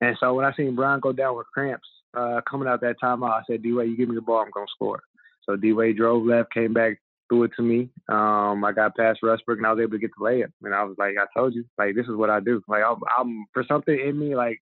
[0.00, 3.32] And so when I seen Bron go down with cramps uh, coming out that timeout,
[3.32, 5.02] I said, D Wade, you give me the ball, I'm gonna score.
[5.44, 7.90] So D Wade drove left, came back, threw it to me.
[8.08, 10.52] Um, I got past Westbrook and I was able to get the layup.
[10.62, 12.62] And I was like, I told you, like this is what I do.
[12.68, 14.60] Like I'm, I'm for something in me, like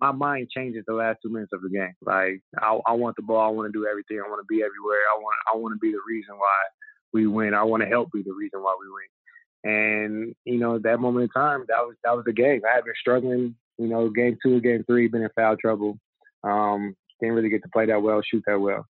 [0.00, 1.94] my mind changes the last two minutes of the game.
[2.04, 4.62] Like I, I want the ball, I want to do everything, I want to be
[4.62, 5.00] everywhere.
[5.14, 6.58] I want I want to be the reason why
[7.14, 7.54] we win.
[7.54, 9.06] I want to help be the reason why we win.
[9.72, 12.60] And you know, that moment in time, that was that was the game.
[12.70, 13.54] I had been struggling.
[13.78, 15.98] You know, game two, game three, been in foul trouble.
[16.42, 18.86] Um, didn't really get to play that well, shoot that well.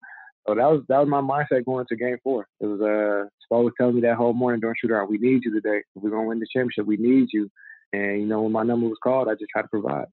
[0.48, 2.48] So that was that was my mindset going to game four.
[2.60, 5.42] It was uh Spo was telling me that whole morning during shoot around, we need
[5.44, 5.82] you today.
[5.94, 7.48] We're gonna win the championship, we need you.
[7.92, 10.06] And you know, when my number was called, I just tried to provide.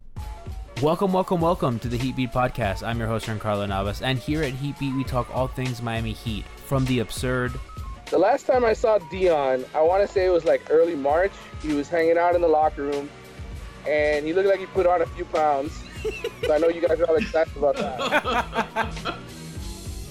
[0.81, 2.81] Welcome, welcome, welcome to the Heat Beat Podcast.
[2.81, 6.13] I'm your host, Carlo Navas, and here at Heat Beat, we talk all things Miami
[6.13, 7.51] Heat, from the absurd
[8.11, 11.31] the last time I saw Dion, I want to say it was like early March.
[11.61, 13.09] He was hanging out in the locker room,
[13.87, 15.81] and he looked like he put on a few pounds.
[16.43, 19.17] so I know you guys are all excited about that.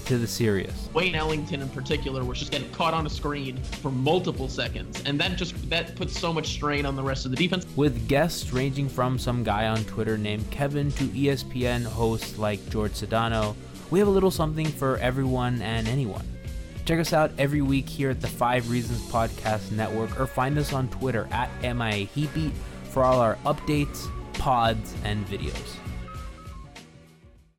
[0.05, 0.89] to the serious.
[0.93, 5.19] Wayne Ellington in particular was just getting caught on a screen for multiple seconds, and
[5.19, 7.67] that just that puts so much strain on the rest of the defense.
[7.75, 12.93] With guests ranging from some guy on Twitter named Kevin to ESPN hosts like George
[12.93, 13.55] Sedano,
[13.91, 16.25] we have a little something for everyone and anyone.
[16.85, 20.73] Check us out every week here at the Five Reasons Podcast Network or find us
[20.73, 22.53] on Twitter at MIA Heatbeat
[22.85, 25.77] for all our updates, pods, and videos.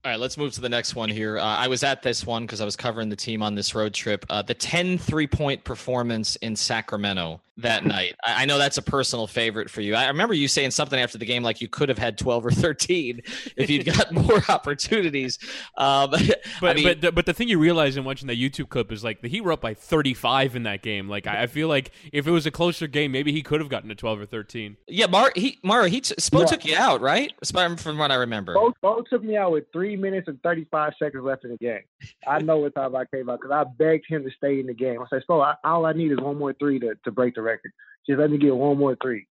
[0.05, 1.39] All right, let's move to the next one here.
[1.39, 3.95] Uh, I was at this one because I was covering the team on this road
[3.95, 4.27] trip.
[4.29, 8.15] Uh, the 10 three point performance in Sacramento that night.
[8.25, 9.95] I, I know that's a personal favorite for you.
[9.95, 12.51] I remember you saying something after the game like you could have had 12 or
[12.51, 13.21] 13
[13.57, 15.39] if you'd got more opportunities.
[15.77, 16.13] Um,
[16.61, 18.93] But I mean, but the, but the thing you realize in watching that YouTube clip
[18.93, 21.09] is like the Heat were up by 35 in that game.
[21.09, 23.69] Like I, I feel like if it was a closer game, maybe he could have
[23.69, 24.77] gotten to 12 or 13.
[24.89, 26.47] yeah, Mar, he, Mara, he t- Spo Yeah.
[26.47, 27.33] took you out, right?
[27.79, 28.55] From what I remember.
[28.55, 31.81] Both, both took me out with three minutes and 35 seconds left in the game.
[32.27, 34.75] I know what time I came out because I begged him to stay in the
[34.75, 35.01] game.
[35.01, 37.42] I said, Spo, I, all I need is one more three to, to break the
[37.43, 37.73] record.
[38.09, 39.27] Just let me get one more three.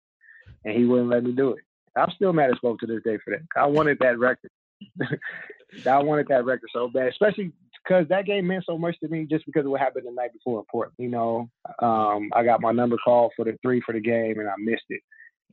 [0.65, 1.63] And he wouldn't let me do it.
[1.95, 3.41] I'm still mad at Spo to this day for that.
[3.55, 4.51] I wanted that record.
[5.85, 7.51] I wanted that record so bad, especially
[7.83, 10.33] because that game meant so much to me just because of what happened the night
[10.33, 10.95] before in Portland.
[10.97, 11.49] You know,
[11.79, 14.85] um, I got my number called for the three for the game and I missed
[14.89, 15.01] it.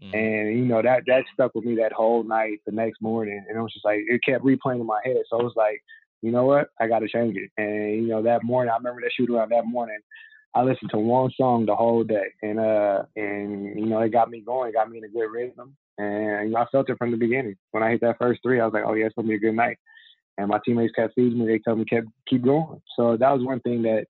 [0.03, 0.15] Mhm.
[0.15, 2.61] And you know that that stuck with me that whole night.
[2.67, 5.23] The next morning, and it was just like it kept replaying in my head.
[5.29, 5.83] So it was like,
[6.21, 7.51] you know what, I got to change it.
[7.57, 9.99] And you know that morning, I remember that shoot around that morning.
[10.57, 14.31] I listened to one song the whole day, and uh, and you know it got
[14.31, 17.11] me going, got me in a good rhythm, and you know I felt it from
[17.11, 17.57] the beginning.
[17.73, 19.39] When I hit that first three, I was like, oh yeah, it's gonna be a
[19.39, 19.77] good night.
[20.39, 21.47] And my teammates kept feeding me.
[21.47, 22.81] They told me kept keep going.
[22.97, 24.07] So that was one thing that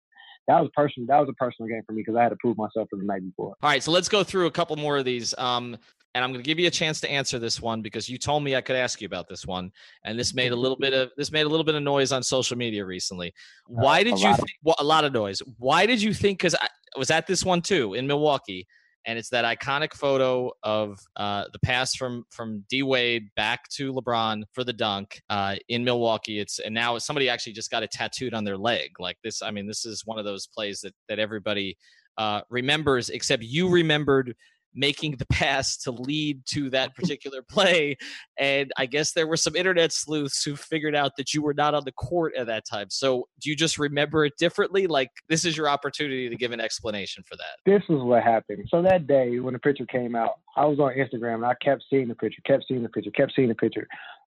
[0.47, 1.09] that was personal.
[1.09, 3.05] That was a personal game for me because I had to prove myself for the
[3.05, 3.57] night before.
[3.61, 5.35] All right, so let's go through a couple more of these.
[5.39, 5.77] Um,
[6.17, 8.43] and I'm going to give you a chance to answer this one because you told
[8.43, 9.71] me I could ask you about this one,
[10.03, 12.23] and this made a little bit of this made a little bit of noise on
[12.23, 13.35] social media recently.
[13.67, 15.43] Why did a you think well, a lot of noise?
[15.59, 16.39] Why did you think?
[16.39, 18.67] Because I was at this one too in Milwaukee,
[19.05, 23.93] and it's that iconic photo of uh, the pass from from D Wade back to
[23.93, 26.41] LeBron for the dunk uh, in Milwaukee.
[26.41, 28.93] It's and now somebody actually just got it tattooed on their leg.
[28.99, 31.77] Like this, I mean, this is one of those plays that that everybody
[32.17, 34.35] uh, remembers, except you remembered
[34.77, 37.97] making the pass to lead to that particular play.
[38.39, 41.75] And I guess there were some internet sleuths who figured out that you were not
[41.75, 42.89] on the court at that time.
[42.91, 44.87] So do you just remember it differently?
[44.87, 47.57] Like this is your opportunity to give an explanation for that.
[47.65, 48.69] this was what happened.
[48.71, 51.85] So that day when the picture came out, I was on Instagram and I kept
[51.89, 53.87] seeing the picture, kept seeing the picture, kept seeing the picture.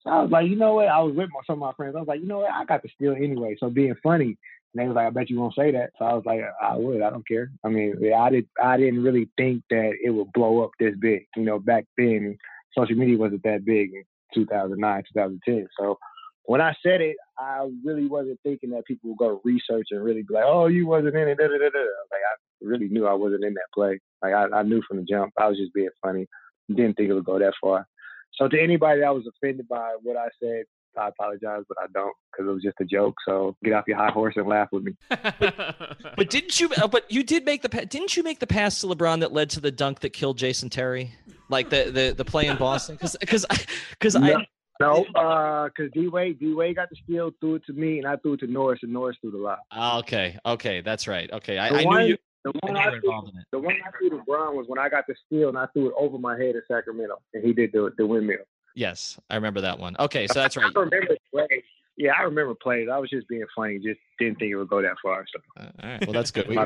[0.03, 0.87] So I was like, you know what?
[0.87, 1.95] I was with my, some of my friends.
[1.95, 2.51] I was like, you know what?
[2.51, 3.55] I got the steal anyway.
[3.59, 4.37] So being funny.
[4.73, 5.91] And they was like, I bet you won't say that.
[5.97, 7.01] So I was like, I would.
[7.01, 7.51] I don't care.
[7.63, 8.47] I mean, yeah, I did.
[8.61, 11.25] I didn't really think that it would blow up this big.
[11.35, 12.37] You know, back then,
[12.77, 14.03] social media wasn't that big in
[14.33, 15.67] 2009, 2010.
[15.77, 15.97] So
[16.45, 20.23] when I said it, I really wasn't thinking that people would go research and really
[20.23, 21.79] be like, "Oh, you wasn't in it." Da, da, da.
[22.11, 23.99] Like I really knew I wasn't in that play.
[24.21, 25.33] Like I, I knew from the jump.
[25.37, 26.27] I was just being funny.
[26.69, 27.85] Didn't think it would go that far.
[28.33, 30.63] So to anybody that was offended by what I said,
[30.97, 33.15] I apologize, but I don't because it was just a joke.
[33.27, 34.93] So get off your high horse and laugh with me.
[35.09, 36.69] But didn't you?
[36.81, 37.69] uh, But you did make the.
[37.69, 40.69] Didn't you make the pass to LeBron that led to the dunk that killed Jason
[40.69, 41.11] Terry?
[41.49, 42.95] Like the the the play in Boston?
[42.95, 43.45] Because because
[43.91, 44.45] because I.
[44.79, 48.07] No, no, because D Wade, D Wade got the steal, threw it to me, and
[48.07, 49.59] I threw it to Norris, and Norris threw the lob.
[49.71, 51.31] Ah, Okay, okay, that's right.
[51.31, 52.17] Okay, I, The I one- knew you.
[52.43, 53.45] The I one knew I, threw, involved in it.
[53.51, 55.89] the one I threw to Bron was when I got the steal and I threw
[55.89, 58.37] it over my head in Sacramento, and he did the the windmill.
[58.75, 59.95] Yes, I remember that one.
[59.99, 60.71] Okay, so that's right.
[60.75, 61.15] I remember.
[61.97, 62.87] Yeah, I remember plays.
[62.91, 63.75] I was just being funny.
[63.77, 65.23] Just didn't think it would go that far.
[65.31, 66.07] So Uh, all right.
[66.07, 66.47] Well, that's good.
[66.47, 66.65] We, we,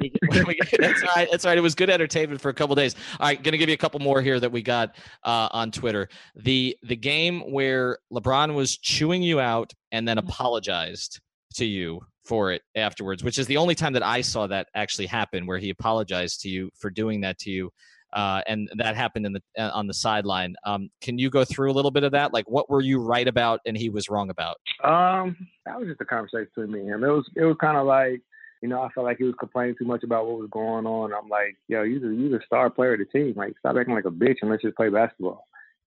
[0.00, 1.28] we- we- we- that's all right.
[1.30, 1.58] That's all right.
[1.58, 2.94] It was good entertainment for a couple days.
[3.18, 4.94] All right, going to give you a couple more here that we got
[5.24, 6.08] uh, on Twitter.
[6.36, 11.18] The the game where LeBron was chewing you out and then apologized
[11.54, 15.06] to you for it afterwards, which is the only time that I saw that actually
[15.06, 17.70] happen, where he apologized to you for doing that to you.
[18.12, 20.56] Uh, and that happened in the uh, on the sideline.
[20.64, 22.32] Um, can you go through a little bit of that?
[22.32, 24.56] Like, what were you right about and he was wrong about?
[24.82, 25.36] Um,
[25.66, 27.04] that was just a conversation between me and him.
[27.04, 28.22] It was it was kind of like,
[28.62, 31.12] you know, I felt like he was complaining too much about what was going on.
[31.12, 33.34] I'm like, yo, you the you the star player of the team.
[33.36, 35.46] Like, stop acting like a bitch and let's just play basketball.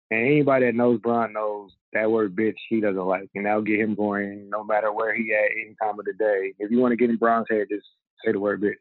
[0.09, 3.79] And anybody that knows Bron knows that word bitch he doesn't like, and that'll get
[3.79, 6.53] him going no matter where he at any time of the day.
[6.57, 7.85] If you want to get in Bron's head, just
[8.25, 8.73] say the word bitch,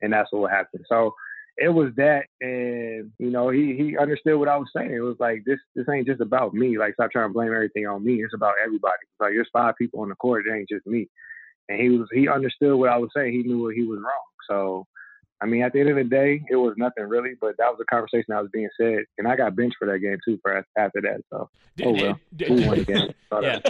[0.00, 0.86] and that's what happened.
[0.88, 1.14] So
[1.56, 4.92] it was that, and you know, he he understood what I was saying.
[4.92, 6.78] It was like this this ain't just about me.
[6.78, 8.22] Like, stop trying to blame everything on me.
[8.22, 8.94] It's about everybody.
[9.02, 10.46] It's like there's five people on the court.
[10.46, 11.08] It ain't just me.
[11.68, 13.32] And he was he understood what I was saying.
[13.32, 14.26] He knew what he was wrong.
[14.48, 14.86] So.
[15.42, 17.78] I mean, at the end of the day, it was nothing really, but that was
[17.78, 20.38] the conversation that was being said, and I got benched for that game too.
[20.42, 21.48] For after that, so
[21.84, 23.14] oh well, Did- we won the game.
[23.42, 23.60] Yeah.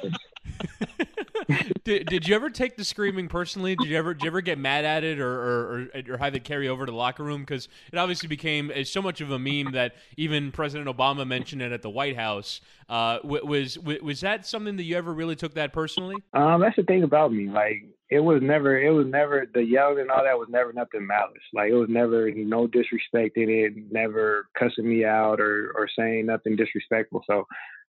[1.85, 3.77] did, did you ever take the screaming personally?
[3.77, 6.35] Did you ever did you ever get mad at it or or, or, or have
[6.35, 7.43] it carry over to the locker room?
[7.43, 11.73] Because it obviously became so much of a meme that even President Obama mentioned it
[11.73, 12.61] at the White House.
[12.89, 16.17] Uh, wa- was was that something that you ever really took that personally?
[16.33, 17.49] Um, that's the thing about me.
[17.49, 21.07] Like it was never, it was never the yelling and all that was never nothing
[21.07, 21.39] malice.
[21.55, 26.27] Like it was never no disrespect in it, never cussing me out or or saying
[26.27, 27.23] nothing disrespectful.
[27.27, 27.47] So,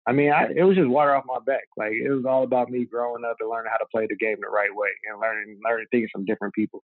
[0.07, 1.67] I mean, I, it was just water off my back.
[1.77, 4.37] Like it was all about me growing up and learning how to play the game
[4.41, 6.83] the right way and learning learning things from different people.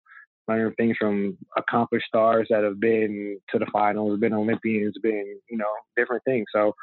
[0.49, 5.57] learning things from accomplished stars that have been to the finals, been Olympians, been you
[5.57, 6.47] know different things.
[6.55, 6.75] So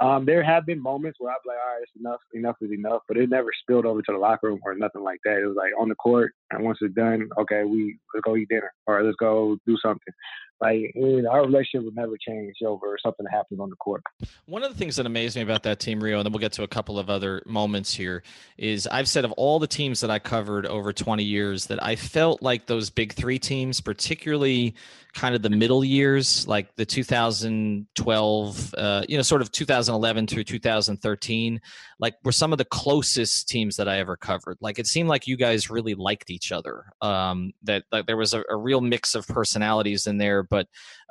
[0.00, 2.72] um, there have been moments where I'd be like, all right, it's enough, enough is
[2.72, 5.38] enough, but it never spilled over to the locker room or nothing like that.
[5.38, 8.48] It was like on the court, and once it's done, okay, we let's go eat
[8.48, 10.12] dinner or let's go do something.
[10.60, 10.94] Like
[11.30, 14.02] our relationship would never change over something that happens on the court.
[14.44, 16.52] One of the things that amazed me about that team, Rio, and then we'll get
[16.52, 18.22] to a couple of other moments here,
[18.58, 21.96] is I've said of all the teams that I covered over 20 years that I
[21.96, 24.74] felt like those big three teams, particularly
[25.14, 30.44] kind of the middle years, like the 2012, uh, you know, sort of 2011 through
[30.44, 31.60] 2013,
[31.98, 34.58] like were some of the closest teams that I ever covered.
[34.60, 36.86] Like it seemed like you guys really liked each other.
[37.02, 40.66] Um, that like there was a, a real mix of personalities in there, but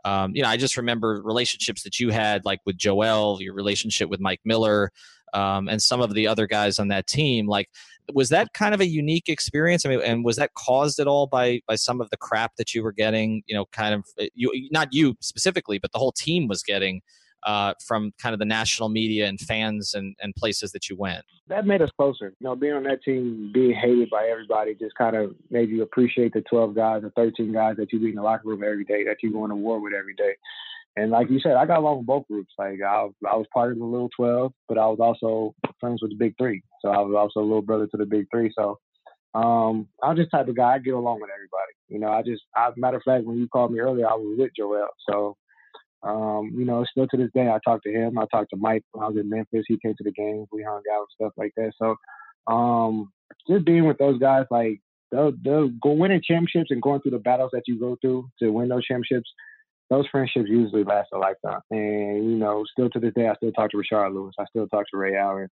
[0.06, 4.10] um, you know, I just remember relationships that you had, like with Joel, your relationship
[4.10, 4.92] with Mike Miller,
[5.34, 7.48] um, and some of the other guys on that team.
[7.48, 7.70] Like,
[8.14, 9.86] was that kind of a unique experience?
[9.86, 12.74] I mean, and was that caused at all by by some of the crap that
[12.74, 13.44] you were getting?
[13.48, 17.02] You know, kind of uh, you, not you specifically, but the whole team was getting
[17.44, 21.24] uh, from kind of the national media and fans and, and places that you went?
[21.48, 22.34] That made us closer.
[22.40, 25.82] You know, being on that team, being hated by everybody, just kind of made you
[25.82, 28.86] appreciate the 12 guys or 13 guys that you be in the locker room every
[28.86, 30.36] day, that you go to war with every day.
[30.96, 32.52] And like you said, I got along with both groups.
[32.58, 36.12] Like I, I was part of the little 12, but I was also friends with
[36.12, 36.62] the big three.
[36.82, 38.52] So I was also a little brother to the big three.
[38.58, 38.78] So
[39.34, 40.74] um, I'm just type of guy.
[40.74, 41.74] I get along with everybody.
[41.88, 44.36] You know, I just, I, matter of fact, when you called me earlier, I was
[44.38, 44.88] with Joel.
[45.08, 45.38] So
[46.04, 48.18] um, you know, still to this day, I talk to him.
[48.18, 49.66] I talked to Mike when I was in Memphis.
[49.68, 50.48] He came to the games.
[50.52, 51.74] We hung out and stuff like that.
[51.78, 51.96] So,
[52.52, 53.12] um,
[53.48, 54.80] just being with those guys, like
[55.12, 58.70] they'll, go winning championships and going through the battles that you go through to win
[58.70, 59.30] those championships.
[59.90, 61.62] Those friendships usually last a lifetime.
[61.72, 64.36] And you know, still to this day, I still talk to Rashard Lewis.
[64.40, 65.50] I still talk to Ray Allen.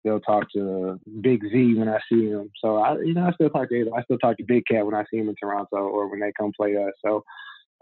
[0.00, 2.50] Still talk to Big Z when I see him.
[2.62, 4.94] So I, you know, I still talk to I still talk to Big Cat when
[4.94, 6.92] I see him in Toronto or when they come play us.
[7.04, 7.24] So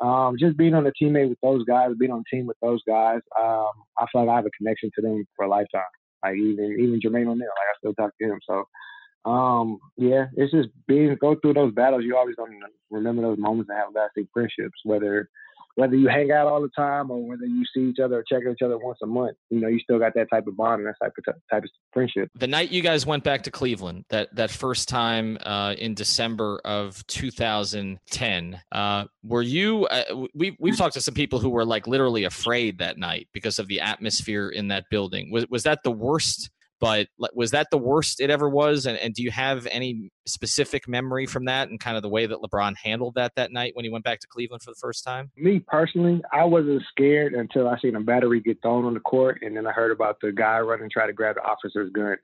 [0.00, 2.80] um, just being on a teammate with those guys, being on a team with those
[2.86, 5.82] guys, um, I feel like I have a connection to them for a lifetime.
[6.22, 8.40] Like even even Jermaine O'Neal, like I still talk to him.
[8.46, 12.04] So um, yeah, it's just being go through those battles.
[12.04, 12.52] You always don't
[12.90, 15.28] remember those moments and have lasting friendships, whether
[15.76, 18.42] whether you hang out all the time or whether you see each other or check
[18.50, 20.86] each other once a month, you know, you still got that type of bond and
[20.86, 22.30] that type of type of friendship.
[22.34, 26.60] The night you guys went back to Cleveland, that that first time uh, in December
[26.64, 29.86] of 2010, uh, were you?
[29.86, 33.58] Uh, we we've talked to some people who were like literally afraid that night because
[33.58, 35.30] of the atmosphere in that building.
[35.30, 36.50] Was was that the worst?
[36.80, 38.86] But was that the worst it ever was?
[38.86, 42.24] And, and do you have any specific memory from that and kind of the way
[42.24, 45.04] that LeBron handled that that night when he went back to Cleveland for the first
[45.04, 45.30] time?
[45.36, 49.40] Me personally, I wasn't scared until I seen a battery get thrown on the court,
[49.42, 52.16] and then I heard about the guy running try to grab the officer's gun.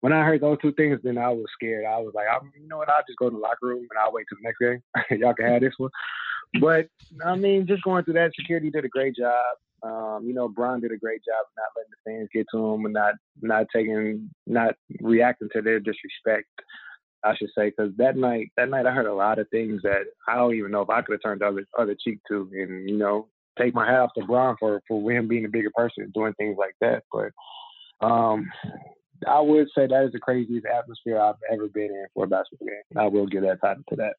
[0.00, 1.86] When I heard those two things, then I was scared.
[1.86, 2.90] I was like, I, you know what?
[2.90, 5.18] I'll just go to the locker room and I'll wait till the next game.
[5.18, 5.90] Y'all can have this one.
[6.60, 6.88] But
[7.24, 9.32] I mean, just going through that, security did a great job.
[9.84, 12.84] Um, you know, Bron did a great job not letting the fans get to him
[12.86, 16.48] and not not taking not reacting to their disrespect.
[17.22, 20.02] I should say, because that night, that night, I heard a lot of things that
[20.28, 22.88] I don't even know if I could have turned the other other cheek to, and
[22.88, 23.28] you know,
[23.58, 26.34] take my hat off to Bron for for him being a bigger person and doing
[26.34, 27.04] things like that.
[27.12, 28.50] But um,
[29.26, 32.68] I would say that is the craziest atmosphere I've ever been in for a basketball
[32.68, 32.98] game.
[32.98, 34.14] I will give that title to that.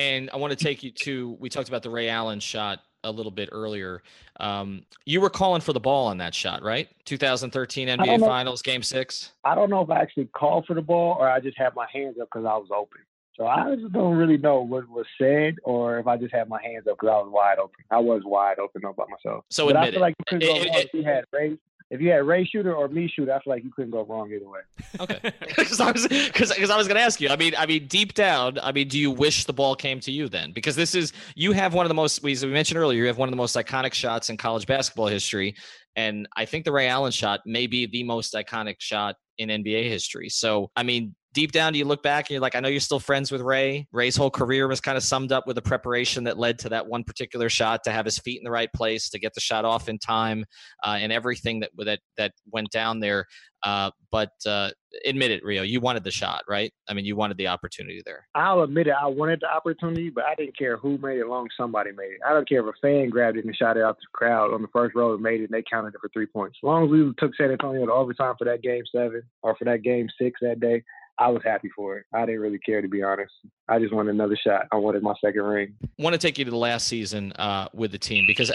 [0.00, 1.36] And I want to take you to.
[1.40, 4.02] We talked about the Ray Allen shot a little bit earlier.
[4.38, 6.88] Um, you were calling for the ball on that shot, right?
[7.04, 9.32] 2013 NBA Finals, Game Six.
[9.44, 11.86] I don't know if I actually called for the ball or I just had my
[11.92, 13.00] hands up because I was open.
[13.36, 16.62] So I just don't really know what was said or if I just had my
[16.62, 17.84] hands up because I was wide open.
[17.90, 19.44] I was wide open all by myself.
[19.50, 20.00] So but admit I feel it.
[20.00, 21.58] like you could go it, it, if had Ray
[21.90, 24.30] if you had Ray shooter or me shooter, I feel like you couldn't go wrong
[24.32, 24.60] either way.
[25.00, 27.28] Okay, because I was because I was going to ask you.
[27.28, 30.12] I mean, I mean, deep down, I mean, do you wish the ball came to
[30.12, 30.52] you then?
[30.52, 33.00] Because this is you have one of the most we mentioned earlier.
[33.00, 35.56] You have one of the most iconic shots in college basketball history,
[35.96, 39.88] and I think the Ray Allen shot may be the most iconic shot in NBA
[39.88, 40.28] history.
[40.28, 42.80] So, I mean, deep down, do you look back and you're like, I know you're
[42.80, 43.86] still friends with Ray.
[43.92, 46.86] Ray's whole career was kind of summed up with the preparation that led to that
[46.86, 49.64] one particular shot, to have his feet in the right place, to get the shot
[49.64, 50.44] off in time,
[50.84, 53.26] uh, and everything that that that went down there.
[53.62, 54.70] Uh, but uh,
[55.04, 56.72] admit it, Rio, you wanted the shot, right?
[56.88, 58.26] I mean, you wanted the opportunity there.
[58.34, 61.46] I'll admit it, I wanted the opportunity, but I didn't care who made it, long
[61.56, 62.20] somebody made it.
[62.26, 64.62] I don't care if a fan grabbed it and shot it out the crowd on
[64.62, 66.58] the first row and made it, and they counted it for three points.
[66.62, 69.66] As long as we took San Antonio to overtime for that game seven or for
[69.66, 70.82] that game six that day,
[71.20, 72.06] I was happy for it.
[72.14, 73.32] I didn't really care to be honest.
[73.68, 74.66] I just wanted another shot.
[74.72, 75.74] I wanted my second ring.
[75.84, 78.50] I want to take you to the last season uh, with the team because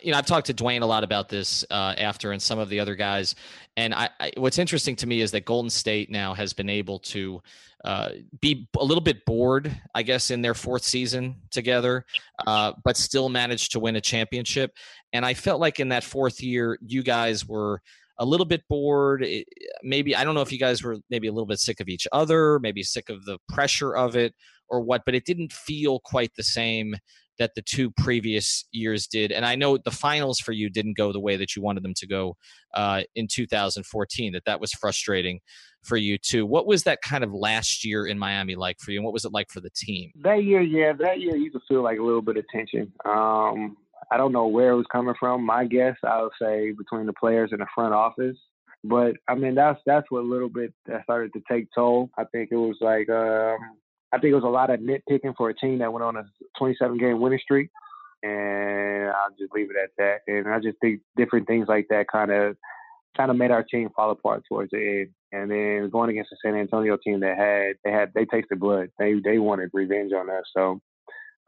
[0.00, 2.68] you know, I've talked to Dwyane a lot about this uh, after, and some of
[2.68, 3.34] the other guys.
[3.76, 6.98] And I, I, what's interesting to me is that Golden State now has been able
[7.00, 7.42] to
[7.84, 12.06] uh, be a little bit bored, I guess, in their fourth season together,
[12.46, 14.72] uh, but still managed to win a championship.
[15.12, 17.82] And I felt like in that fourth year, you guys were
[18.18, 19.24] a little bit bored.
[19.24, 19.46] It,
[19.82, 22.06] maybe I don't know if you guys were maybe a little bit sick of each
[22.12, 24.34] other, maybe sick of the pressure of it
[24.68, 26.96] or what, but it didn't feel quite the same
[27.38, 29.32] that the two previous years did.
[29.32, 31.94] And I know the finals for you didn't go the way that you wanted them
[31.96, 32.36] to go
[32.74, 34.32] uh, in 2014.
[34.32, 35.40] That that was frustrating
[35.82, 36.46] for you too.
[36.46, 39.24] What was that kind of last year in Miami like for you, and what was
[39.24, 40.12] it like for the team?
[40.22, 42.92] That year, yeah, that year you could feel like a little bit of tension.
[43.04, 43.76] Um,
[44.10, 45.44] I don't know where it was coming from.
[45.44, 48.36] My guess, I would say, between the players and the front office.
[48.84, 52.10] But I mean, that's that's what a little bit that started to take toll.
[52.18, 53.78] I think it was like um,
[54.14, 56.24] I think it was a lot of nitpicking for a team that went on a
[56.58, 57.70] 27 game winning streak.
[58.22, 60.18] And I'll just leave it at that.
[60.32, 62.56] And I just think different things like that kind of
[63.16, 65.10] kind of made our team fall apart towards the end.
[65.32, 68.90] And then going against the San Antonio team that had they had they tasted blood.
[68.98, 70.44] They they wanted revenge on us.
[70.56, 70.80] So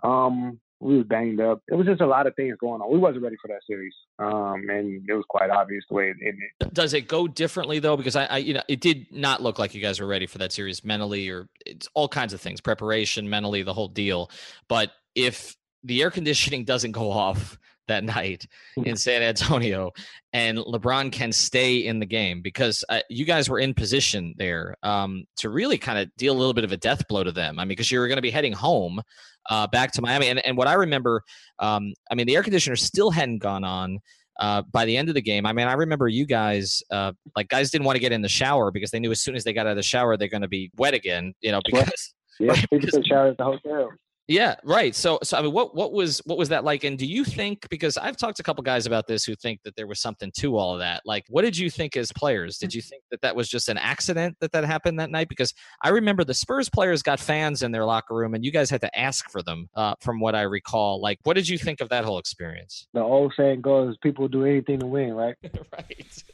[0.03, 1.63] um we was banged up.
[1.67, 2.91] It was just a lot of things going on.
[2.91, 6.17] We wasn't ready for that series, um, and it was quite obvious the way it
[6.25, 6.73] ended.
[6.73, 7.97] Does it go differently though?
[7.97, 10.39] Because I, I, you know, it did not look like you guys were ready for
[10.39, 14.31] that series mentally, or it's all kinds of things, preparation, mentally, the whole deal.
[14.69, 17.59] But if the air conditioning doesn't go off
[17.89, 19.91] that night in San Antonio,
[20.33, 24.77] and LeBron can stay in the game because uh, you guys were in position there
[24.85, 27.59] um, to really kind of deal a little bit of a death blow to them.
[27.59, 29.03] I mean, because you were going to be heading home
[29.51, 31.23] uh, back to Miami, and and what I remember,
[31.59, 34.01] um, I mean, the air conditioner still hadn't gone on.
[34.39, 37.49] Uh, by the end of the game, I mean, I remember you guys, uh, like
[37.49, 39.55] guys didn't want to get in the shower because they knew as soon as they
[39.55, 42.15] got out of the shower, they're going to be wet again, you know, because.
[42.39, 43.89] Yeah, right, because, shower at the hotel.
[44.29, 44.95] Yeah, right.
[44.95, 46.83] So, so I mean, what what was what was that like?
[46.83, 49.61] And do you think because I've talked to a couple guys about this who think
[49.63, 51.03] that there was something to all of that?
[51.05, 52.59] Like, what did you think as players?
[52.59, 55.29] Did you think that that was just an accident that that happened that night?
[55.29, 58.69] Because I remember the Spurs players got fans in their locker room, and you guys
[58.69, 61.01] had to ask for them, uh, from what I recall.
[61.01, 62.89] Like, what did you think of that whole experience?
[62.95, 65.37] The old saying goes, "People do anything to win," right?
[65.73, 66.25] right.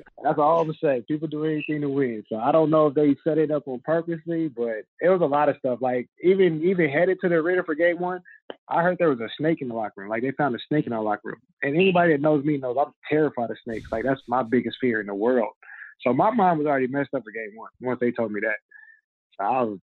[0.22, 1.04] That's all I'm gonna say.
[1.08, 2.22] People do anything to win.
[2.28, 5.26] So I don't know if they set it up on purposely, but it was a
[5.26, 5.78] lot of stuff.
[5.80, 8.20] Like even even headed to the arena for game one,
[8.68, 10.10] I heard there was a snake in the locker room.
[10.10, 11.40] Like they found a snake in our locker room.
[11.62, 13.88] And anybody that knows me knows I'm terrified of snakes.
[13.90, 15.52] Like that's my biggest fear in the world.
[16.02, 18.56] So my mind was already messed up for game one once they told me that.
[19.38, 19.78] So I was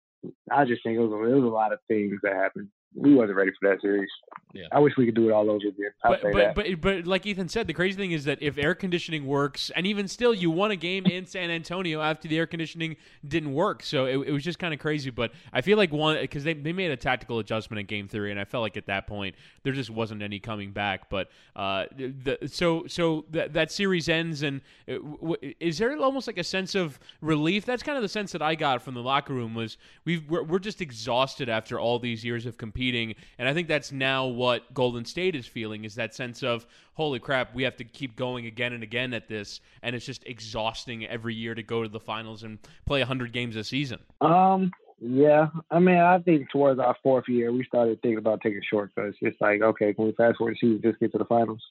[0.51, 3.13] I just think it was a, it was a lot of things that happened we
[3.13, 4.09] wasn't ready for that series.
[4.53, 4.65] Yeah.
[4.71, 5.91] I wish we could do it all over again.
[6.03, 8.73] I'll but, but, but but like Ethan said, the crazy thing is that if air
[8.73, 12.47] conditioning works, and even still, you won a game in San Antonio after the air
[12.47, 12.95] conditioning
[13.27, 13.83] didn't work.
[13.83, 15.11] So it, it was just kind of crazy.
[15.11, 18.31] But I feel like one because they they made a tactical adjustment in Game Three,
[18.31, 21.09] and I felt like at that point there just wasn't any coming back.
[21.09, 26.39] But uh, the so so that that series ends, and uh, is there almost like
[26.39, 27.65] a sense of relief?
[27.65, 30.43] That's kind of the sense that I got from the locker room was we we're,
[30.43, 34.73] we're just exhausted after all these years of competing, and I think that's now what
[34.73, 38.45] Golden State is feeling is that sense of holy crap, we have to keep going
[38.45, 41.99] again and again at this, and it's just exhausting every year to go to the
[41.99, 43.99] finals and play 100 games a season.
[44.21, 48.61] Um, yeah, I mean, I think towards our fourth year, we started thinking about taking
[48.67, 49.17] shortcuts.
[49.21, 51.61] It's like, okay, can we fast forward the season, just get to the finals?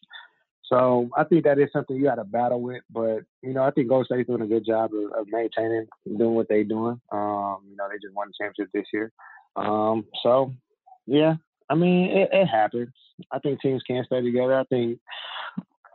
[0.69, 2.83] So I think that is something you got to battle with.
[2.91, 6.35] But you know, I think Golden State's doing a good job of, of maintaining, doing
[6.35, 7.01] what they're doing.
[7.13, 9.13] Um, you know, they just won the championship this year.
[9.55, 10.53] Um, so
[11.07, 11.35] yeah,
[11.71, 12.93] I mean, it, it happens.
[13.33, 14.59] I think teams can't stay together.
[14.59, 14.99] I think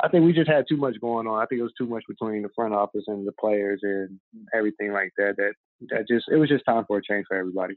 [0.04, 1.42] I think we just had too much going on.
[1.42, 4.20] I think it was too much between the front office and the players and
[4.54, 5.36] everything like that.
[5.38, 5.54] That
[5.90, 7.76] that just it was just time for a change for everybody.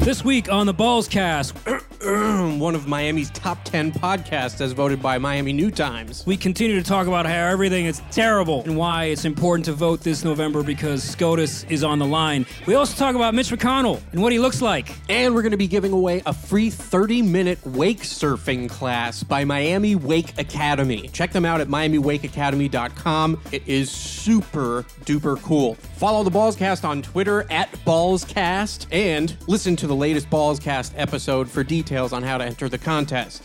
[0.00, 1.52] This week on the Ballscast,
[2.58, 6.24] one of Miami's top 10 podcasts as voted by Miami New Times.
[6.26, 10.00] We continue to talk about how everything is terrible and why it's important to vote
[10.00, 12.46] this November because SCOTUS is on the line.
[12.66, 14.94] We also talk about Mitch McConnell and what he looks like.
[15.10, 19.44] And we're going to be giving away a free 30 minute wake surfing class by
[19.44, 21.08] Miami Wake Academy.
[21.08, 23.40] Check them out at MiamiWakeAcademy.com.
[23.52, 25.74] It is super duper cool.
[25.96, 31.64] Follow the Ballscast on Twitter at Ballscast and listen to the latest Ballscast episode for
[31.64, 33.42] details on how to enter the contest.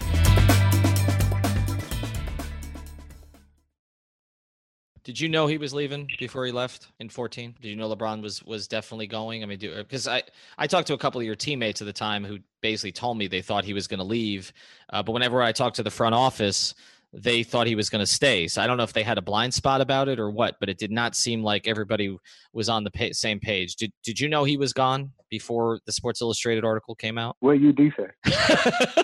[5.04, 7.56] Did you know he was leaving before he left in 14?
[7.62, 9.44] Did you know LeBron was was definitely going?
[9.44, 10.24] I mean, because I
[10.58, 13.28] I talked to a couple of your teammates at the time who basically told me
[13.28, 14.54] they thought he was going to leave,
[14.92, 16.74] uh, but whenever I talked to the front office,
[17.14, 18.48] they thought he was going to stay.
[18.48, 20.68] So I don't know if they had a blind spot about it or what, but
[20.68, 22.18] it did not seem like everybody
[22.54, 23.76] was on the pa- same page.
[23.76, 27.38] Did Did you know he was gone before the Sports Illustrated article came out?
[27.40, 29.04] What you do say?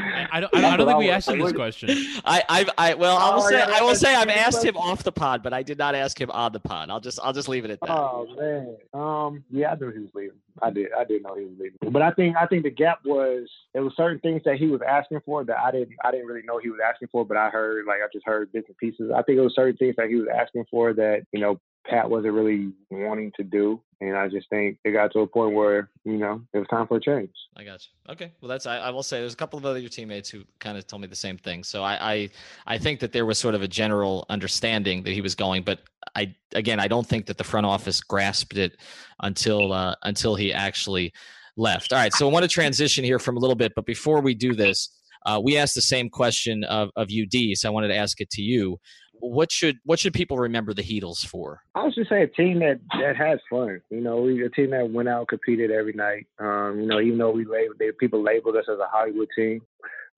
[0.00, 1.90] I, I don't, I don't, I don't think we asked him this question.
[2.24, 4.28] I, I, I well, I will Oh, say, yeah, I will that's say, a I've
[4.28, 6.90] good asked him off the pod, but I did not ask him on the pod.
[6.90, 7.90] I'll just, I'll just leave it at that.
[7.90, 10.36] Oh man, um, yeah, I knew he was leaving.
[10.60, 11.78] I did, I did know he was leaving.
[11.90, 14.80] But I think, I think the gap was there was certain things that he was
[14.86, 17.48] asking for that I didn't, I didn't really know he was asking for, but I
[17.48, 19.10] heard, like, I just heard bits and pieces.
[19.14, 22.08] I think it was certain things that he was asking for that you know Pat
[22.08, 25.90] wasn't really wanting to do, and I just think it got to a point where
[26.04, 27.30] you know it was time for a change.
[27.56, 28.12] I got you.
[28.12, 28.32] Okay.
[28.40, 30.86] Well, that's I, I will say there's a couple of other teammates who kind of
[30.86, 31.64] told me the same thing.
[31.64, 32.30] So I, I
[32.66, 35.80] I think that there was sort of a general understanding that he was going, but
[36.14, 38.76] I again I don't think that the front office grasped it
[39.20, 41.12] until uh, until he actually
[41.56, 41.92] left.
[41.92, 42.12] All right.
[42.12, 44.88] So I want to transition here from a little bit, but before we do this,
[45.26, 48.30] uh, we asked the same question of of UD, so I wanted to ask it
[48.30, 48.78] to you.
[49.20, 51.60] What should what should people remember the Heatles for?
[51.74, 53.80] I was just saying a team that that has fun.
[53.90, 56.26] You know, we a team that went out competed every night.
[56.38, 59.60] Um, you know, even though we labeled they, people labeled us as a Hollywood team,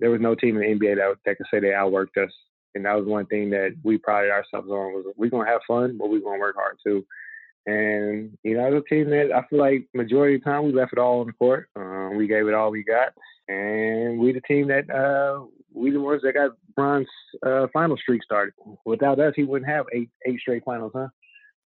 [0.01, 2.32] there was no team in the NBA that that could say they outworked us.
[2.74, 5.97] And that was one thing that we prided ourselves on was we're gonna have fun,
[5.99, 7.05] but we're gonna work hard too.
[7.66, 10.72] And you know, as a team that I feel like majority of the time we
[10.72, 11.68] left it all on the court.
[11.76, 13.12] Uh, we gave it all we got,
[13.49, 17.08] and we the team that uh, we the ones that got Bron's
[17.44, 18.54] uh, final streak started.
[18.84, 21.08] Without us, he wouldn't have eight eight straight finals, huh?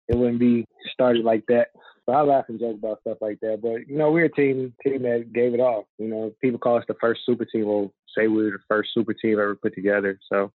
[0.08, 1.68] It wouldn't be started like that.
[2.06, 3.60] So I laugh and joke about stuff like that.
[3.62, 5.88] But you know, we're a team team that gave it all.
[5.98, 7.66] You know, people call us the first super team.
[7.66, 10.18] We'll say we were the first super team ever put together.
[10.32, 10.52] So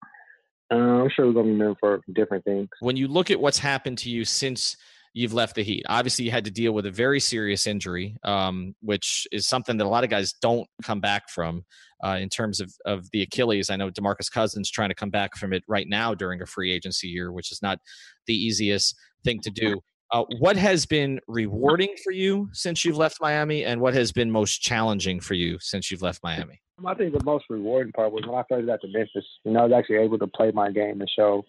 [0.71, 2.69] uh, I'm sure we're gonna be known for different things.
[2.81, 4.77] when you look at what's happened to you since
[5.15, 8.75] you've left the Heat, obviously you had to deal with a very serious injury, um,
[8.81, 11.65] which is something that a lot of guys don't come back from.
[12.05, 15.37] Uh, in terms of, of the Achilles, I know Demarcus Cousins trying to come back
[15.37, 17.79] from it right now during a free agency year, which is not
[18.27, 19.81] the easiest thing to do.
[20.11, 24.31] Uh, what has been rewarding for you since you've left Miami, and what has been
[24.31, 26.61] most challenging for you since you've left Miami?
[26.85, 29.25] I think the most rewarding part was when I first got to Memphis.
[29.45, 31.45] You know, I was actually able to play my game and show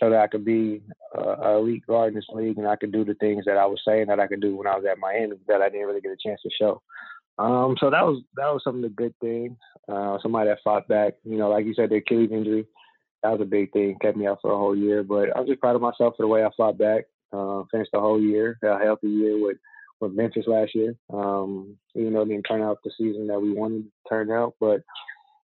[0.00, 0.82] show that I could be
[1.16, 3.66] uh, a elite guard in this league, and I could do the things that I
[3.66, 6.00] was saying that I could do when I was at Miami that I didn't really
[6.00, 6.82] get a chance to show.
[7.38, 9.56] Um, so that was that was some of the good things.
[9.90, 11.14] Uh, somebody that fought back.
[11.24, 12.66] You know, like you said, the Achilles injury
[13.22, 15.02] that was a big thing, kept me out for a whole year.
[15.02, 17.04] But I'm just proud of myself for the way I fought back.
[17.32, 19.58] Uh, finished the whole year, a healthy year with
[20.00, 20.94] with Memphis last year.
[21.12, 24.54] Um, even though it didn't turn out the season that we wanted to turn out,
[24.58, 24.82] but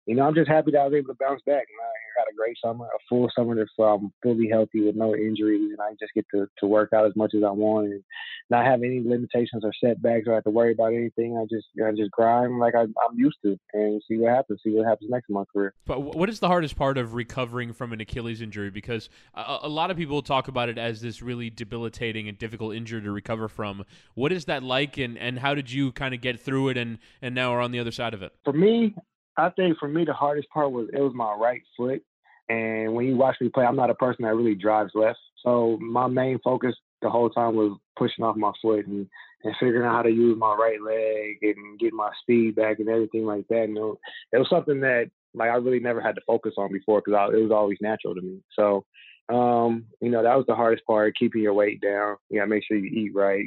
[0.07, 1.64] you know, I'm just happy that I was able to bounce back.
[1.68, 5.14] And I had a great summer, a full summer that's um, fully healthy with no
[5.14, 8.03] injuries, and I just get to, to work out as much as I want and
[8.50, 11.38] not have any limitations or setbacks or have to worry about anything.
[11.38, 14.61] I just I just grind like I, I'm used to and see what happens.
[14.62, 15.74] See what happens next in my career.
[15.86, 18.70] But what is the hardest part of recovering from an Achilles injury?
[18.70, 22.74] Because a, a lot of people talk about it as this really debilitating and difficult
[22.74, 23.84] injury to recover from.
[24.14, 26.98] What is that like, and, and how did you kind of get through it, and,
[27.20, 28.32] and now are on the other side of it?
[28.44, 28.94] For me,
[29.37, 32.03] I think for me the hardest part was it was my right foot.
[32.49, 35.18] And when you watch me play, I'm not a person that really drives left.
[35.45, 39.07] So my main focus the whole time was pushing off my foot and,
[39.43, 42.89] and figuring out how to use my right leg and get my speed back and
[42.89, 43.64] everything like that.
[43.64, 43.99] And it was,
[44.33, 47.43] it was something that like I really never had to focus on before because it
[47.43, 48.41] was always natural to me.
[48.59, 48.85] So,
[49.28, 52.16] um, you know, that was the hardest part, keeping your weight down.
[52.28, 53.47] You gotta make sure you eat right.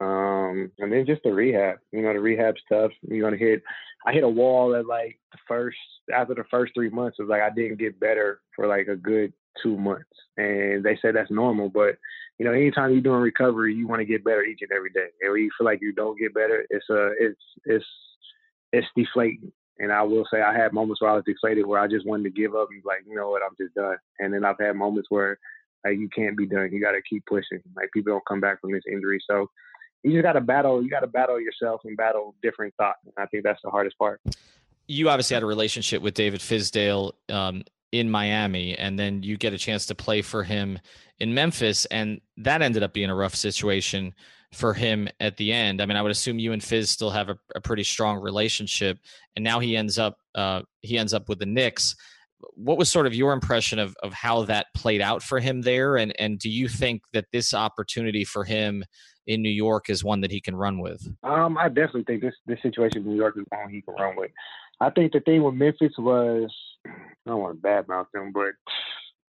[0.00, 1.78] Um, and then just the rehab.
[1.92, 2.90] You know, the rehab's tough.
[3.08, 3.62] You're gonna hit.
[4.06, 5.78] I hit a wall at like the first
[6.14, 7.16] after the first three months.
[7.18, 9.32] It was like I didn't get better for like a good
[9.62, 11.68] two months, and they say that's normal.
[11.68, 11.96] But
[12.38, 15.06] you know, anytime you're doing recovery, you want to get better each and every day.
[15.22, 17.86] And when you feel like you don't get better, it's a it's it's
[18.72, 19.52] it's deflating.
[19.78, 22.24] And I will say I had moments where I was deflated where I just wanted
[22.24, 23.96] to give up and be like, you know what, I'm just done.
[24.20, 25.38] And then I've had moments where
[25.84, 26.70] like you can't be done.
[26.72, 27.60] You got to keep pushing.
[27.76, 29.48] Like people don't come back from this injury, so
[30.04, 30.82] you just got to battle.
[30.82, 33.00] You got to battle yourself and battle different thoughts.
[33.04, 34.20] And I think that's the hardest part.
[34.86, 39.54] You obviously had a relationship with David Fizdale um, in Miami, and then you get
[39.54, 40.78] a chance to play for him
[41.18, 44.14] in Memphis, and that ended up being a rough situation
[44.52, 45.80] for him at the end.
[45.80, 48.98] I mean, I would assume you and Fizz still have a, a pretty strong relationship,
[49.36, 51.96] and now he ends up uh, he ends up with the Knicks.
[52.54, 55.96] What was sort of your impression of of how that played out for him there,
[55.96, 58.84] and and do you think that this opportunity for him
[59.26, 61.06] in New York is one that he can run with?
[61.22, 64.16] Um, I definitely think this this situation in New York is one he can run
[64.16, 64.30] with.
[64.80, 66.52] I think the thing with Memphis was
[66.86, 66.90] I
[67.26, 68.52] don't want to badmouth them, but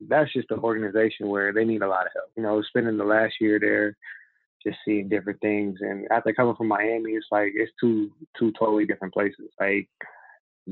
[0.08, 2.30] that's just an organization where they need a lot of help.
[2.36, 3.96] You know, spending the last year there,
[4.66, 8.86] just seeing different things, and after coming from Miami, it's like it's two two totally
[8.86, 9.50] different places.
[9.60, 9.88] Like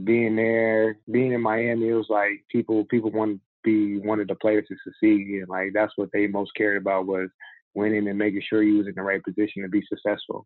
[0.04, 4.36] being there, being in Miami, it was like people people want to be wanted the
[4.36, 7.30] players to succeed, and like that's what they most cared about was
[7.76, 10.46] winning and making sure you was in the right position to be successful.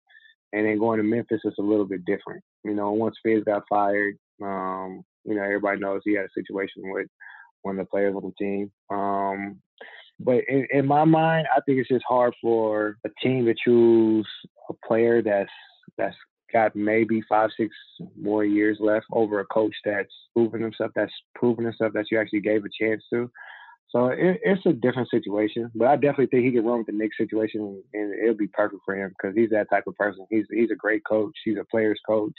[0.54, 2.42] And then going to Memphis is a little bit different.
[2.64, 6.84] You know, once Fizz got fired, um, you know, everybody knows he had a situation
[6.86, 7.08] with
[7.64, 8.72] one of the players on the team.
[8.90, 9.62] Um,
[10.20, 14.28] but in, in my mind, I think it's just hard for a team to choose
[14.70, 15.52] a player that's
[15.98, 16.16] that's
[16.52, 17.76] got maybe five, six
[18.20, 22.42] more years left over a coach that's proven himself, that's proven himself that you actually
[22.42, 23.30] gave a chance to.
[23.90, 26.94] So it, it's a different situation, but I definitely think he could run with the
[26.94, 30.26] Knicks situation, and it'll be perfect for him because he's that type of person.
[30.30, 31.34] He's he's a great coach.
[31.46, 32.36] He's a player's coach,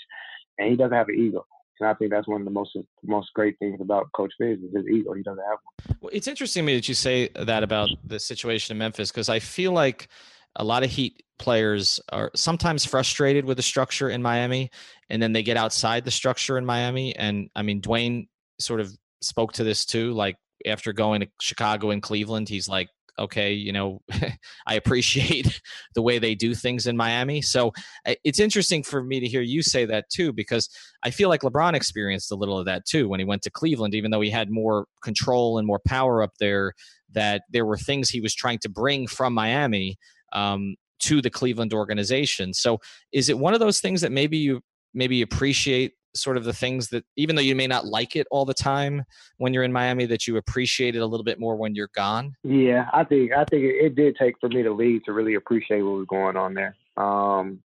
[0.59, 1.47] and he doesn't have an ego.
[1.81, 4.75] And I think that's one of the most most great things about Coach Fizz is
[4.75, 5.15] his ego.
[5.15, 5.97] He doesn't have one.
[6.01, 9.29] Well, it's interesting to me that you say that about the situation in Memphis because
[9.29, 10.09] I feel like
[10.57, 14.71] a lot of Heat players are sometimes frustrated with the structure in Miami,
[15.09, 17.15] and then they get outside the structure in Miami.
[17.17, 18.29] And I mean, Dwyane
[18.59, 20.13] sort of spoke to this too.
[20.13, 20.37] Like
[20.67, 24.01] after going to Chicago and Cleveland, he's like, okay, you know,
[24.67, 25.61] I appreciate
[25.95, 27.43] the way they do things in Miami.
[27.43, 27.73] So
[28.05, 30.69] it's interesting for me to hear you say that too, because
[31.03, 33.95] I feel like LeBron experienced a little of that too when he went to Cleveland,
[33.95, 36.75] even though he had more control and more power up there,
[37.13, 39.99] that there were things he was trying to bring from Miami
[40.33, 42.53] um, to the Cleveland organization.
[42.53, 42.81] So
[43.13, 44.61] is it one of those things that maybe you
[44.95, 48.45] maybe appreciate sort of the things that even though you may not like it all
[48.45, 49.05] the time
[49.37, 52.35] when you're in Miami that you appreciate it a little bit more when you're gone?
[52.43, 55.83] Yeah, I think I think it, did take for me to leave to really appreciate
[55.83, 56.77] what was going on there.
[56.97, 57.63] Um,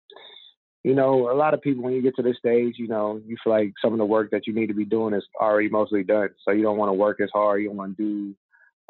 [0.84, 3.36] you know, a lot of people when you get to this stage, you know, you
[3.42, 6.02] feel like some of the work that you need to be doing is already mostly
[6.02, 6.30] done.
[6.44, 7.62] So you don't want to work as hard.
[7.62, 8.34] You don't want to do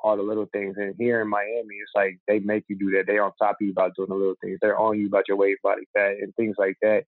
[0.02, 0.76] all the little things.
[0.78, 3.04] And here in Miami, it's like they make you do that.
[3.06, 4.58] They're on top of you about doing the little things.
[4.60, 7.04] They're on you about your weight, body fat, and things like that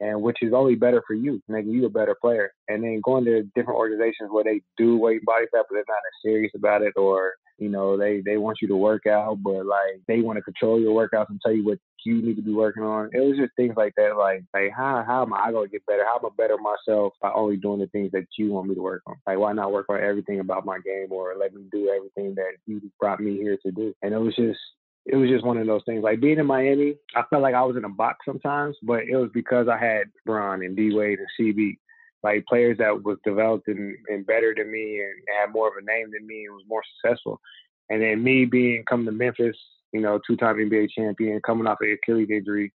[0.00, 2.52] and which is only better for you, making you a better player.
[2.68, 5.96] And then going to different organizations where they do weight body fat, but they're not
[5.96, 9.66] as serious about it, or you know, they they want you to work out, but
[9.66, 12.52] like they want to control your workouts and tell you what you need to be
[12.52, 13.10] working on.
[13.12, 16.04] It was just things like that, like like how how am I gonna get better?
[16.04, 18.82] How am I better myself by only doing the things that you want me to
[18.82, 19.16] work on?
[19.26, 22.52] Like why not work on everything about my game or let me do everything that
[22.66, 23.94] you brought me here to do?
[24.02, 24.58] And it was just
[25.06, 26.02] it was just one of those things.
[26.02, 29.16] Like being in Miami, I felt like I was in a box sometimes, but it
[29.16, 31.78] was because I had Bron and D Wade and CB,
[32.22, 35.84] like players that was developed and, and better than me and had more of a
[35.84, 37.40] name than me and was more successful.
[37.88, 39.56] And then me being coming to Memphis,
[39.92, 42.72] you know, two time NBA champion, coming off an Achilles injury,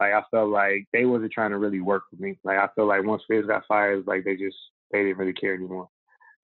[0.00, 2.38] like I felt like they wasn't trying to really work with me.
[2.44, 4.56] Like I felt like once Fizz got fired, like they just
[4.92, 5.88] they didn't really care anymore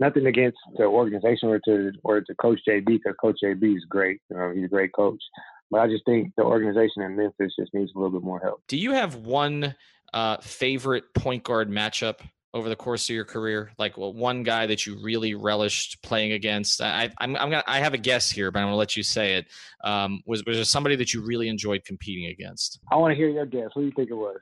[0.00, 4.20] nothing against the organization or to or to Coach JB because Coach JB is great.
[4.30, 5.22] You know, he's a great coach.
[5.70, 8.62] But I just think the organization in Memphis just needs a little bit more help.
[8.68, 9.74] Do you have one
[10.12, 12.20] uh, favorite point guard matchup
[12.55, 13.72] over the course of your career?
[13.76, 16.80] Like well, one guy that you really relished playing against?
[16.80, 19.34] I, I'm, I'm gonna, I have a guess here, but I'm gonna let you say
[19.34, 19.46] it.
[19.82, 22.78] Um, was was there somebody that you really enjoyed competing against?
[22.90, 23.68] I want to hear your guess.
[23.74, 24.38] Who do you think it was?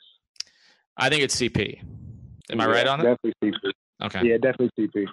[0.96, 1.82] I think it's CP.
[2.50, 3.04] Am yeah, I right on it?
[3.04, 3.72] Definitely CP.
[4.04, 4.28] Okay.
[4.28, 5.06] Yeah, definitely CP.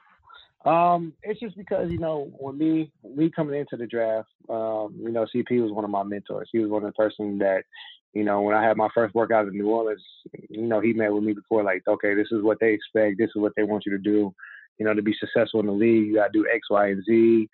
[0.66, 5.12] Um, it's just because you know when me me coming into the draft, um, you
[5.12, 6.50] know CP was one of my mentors.
[6.52, 7.64] He was one of the person that,
[8.14, 10.04] you know, when I had my first workout in New Orleans,
[10.50, 13.30] you know, he met with me before like, okay, this is what they expect, this
[13.36, 14.34] is what they want you to do,
[14.78, 17.50] you know, to be successful in the league, you gotta do X, Y, and Z,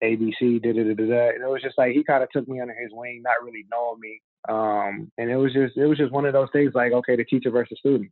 [0.00, 1.28] A, B, C, da da da da.
[1.28, 3.66] And it was just like he kind of took me under his wing, not really
[3.70, 4.22] knowing me.
[4.48, 7.24] Um, and it was just it was just one of those things like, okay, the
[7.24, 8.10] teacher versus student.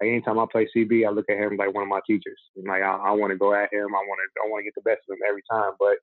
[0.00, 2.38] Anytime I play CP, I look at him like one of my teachers.
[2.56, 3.86] Like I, I want to go at him.
[3.86, 5.72] I want to I want to get the best of him every time.
[5.78, 5.98] But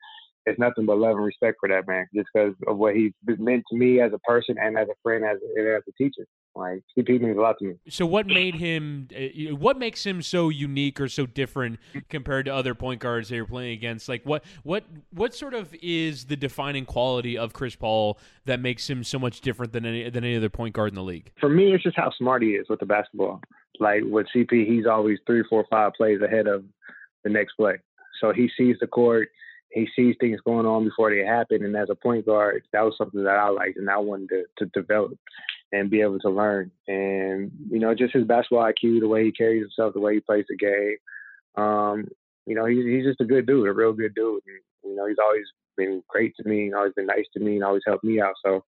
[0.46, 3.64] it's nothing but love and respect for that man, just because of what he's meant
[3.70, 6.26] to me as a person and as a friend, as and as a teacher.
[6.56, 7.74] Like CP means a lot to me.
[7.89, 9.10] So what made him?
[9.14, 11.80] Uh, what makes him so unique or so different
[12.10, 14.08] compared to other point guards that you're playing against?
[14.08, 18.89] Like what what what sort of is the defining quality of Chris Paul that makes
[18.89, 21.32] him so much different than any than any other point guard in the league?
[21.41, 23.41] For me, it's just how smart he is with the basketball.
[23.80, 26.64] Like with CP, he's always three, four, five plays ahead of
[27.26, 27.80] the next play.
[28.22, 29.28] So he sees the court,
[29.76, 31.65] he sees things going on before they happen.
[31.65, 34.43] And as a point guard, that was something that I liked and I wanted to,
[34.59, 35.19] to develop
[35.73, 36.71] and be able to learn.
[36.88, 40.19] And, you know, just his basketball IQ, the way he carries himself, the way he
[40.21, 40.97] plays the game.
[41.61, 42.07] Um,
[42.45, 44.41] you know, he's, he's just a good dude, a real good dude.
[44.47, 45.43] And, you know, he's always
[45.76, 48.36] been great to me and always been nice to me and always helped me out.
[48.45, 48.63] So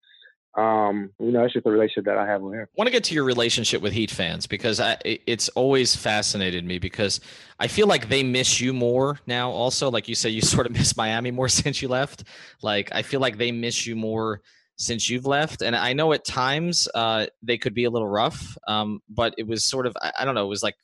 [0.56, 2.62] um, you know, it's just the relationship that I have with him.
[2.62, 6.64] I want to get to your relationship with Heat fans because I, it's always fascinated
[6.64, 7.20] me because
[7.60, 9.51] I feel like they miss you more now.
[9.51, 12.24] Also, like you said, you sort of miss Miami more since you left.
[12.62, 14.41] Like I feel like they miss you more
[14.78, 18.58] since you've left, and I know at times uh, they could be a little rough,
[18.68, 20.45] um, but it was sort of I, I don't know.
[20.45, 20.76] It was like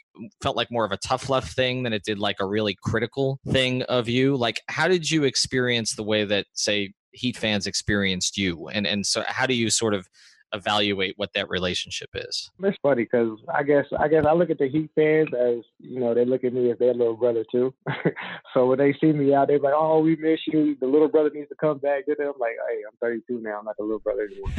[0.42, 3.40] felt like more of a tough love thing than it did like a really critical
[3.50, 4.36] thing of you.
[4.36, 9.06] Like, how did you experience the way that say Heat fans experienced you, and and
[9.06, 10.08] so how do you sort of
[10.54, 12.50] evaluate what that relationship is.
[12.62, 16.00] It's funny because I guess I guess I look at the Heat fans as you
[16.00, 17.74] know they look at me as their little brother too.
[18.54, 20.76] so when they see me out, they're like, "Oh, we miss you.
[20.80, 23.60] The little brother needs to come back." I'm like, "Hey, I'm 32 now.
[23.60, 24.50] I'm not a little brother anymore.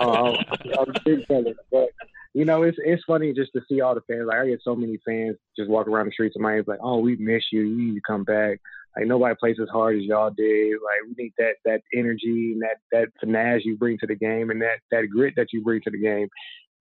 [0.00, 0.36] um,
[0.78, 1.88] I'm a big brother." But
[2.34, 4.26] you know, it's it's funny just to see all the fans.
[4.26, 6.98] Like I get so many fans just walk around the streets of Miami, like, "Oh,
[6.98, 7.62] we miss you.
[7.62, 8.60] You need to come back."
[8.96, 10.72] Like nobody plays as hard as y'all did.
[10.72, 14.50] Like we need that that energy and that that finesse you bring to the game
[14.50, 16.28] and that that grit that you bring to the game.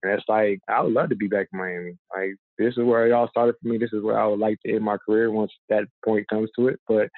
[0.01, 1.97] And it's like I would love to be back in Miami.
[2.15, 3.77] Like this is where it all started for me.
[3.77, 6.67] This is where I would like to end my career once that point comes to
[6.67, 6.79] it.
[6.87, 7.09] But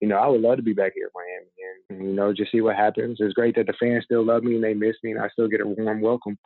[0.00, 2.50] you know, I would love to be back here in Miami and you know just
[2.50, 3.18] see what happens.
[3.20, 5.48] It's great that the fans still love me and they miss me and I still
[5.48, 6.36] get a warm welcome.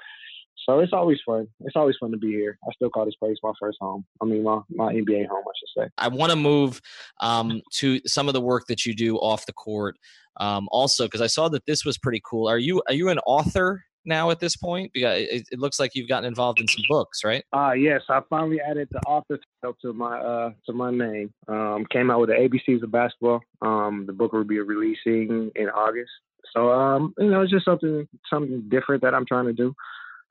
[0.69, 1.47] So it's always fun.
[1.61, 2.59] It's always fun to be here.
[2.69, 4.05] I still call this place my first home.
[4.21, 5.89] I mean, my, my NBA home, I should say.
[5.97, 6.81] I want to move
[7.21, 9.97] um, to some of the work that you do off the court.
[10.39, 12.49] Um, also, because I saw that this was pretty cool.
[12.49, 14.91] Are you are you an author now at this point?
[14.93, 17.45] Because it, it looks like you've gotten involved in some books, right?
[17.55, 21.33] Uh yes, I finally added the author to my uh to my name.
[21.49, 23.41] Um, came out with the ABCs of basketball.
[23.63, 26.11] Um, the book will be releasing in August.
[26.55, 29.75] So um, you know, it's just something something different that I'm trying to do.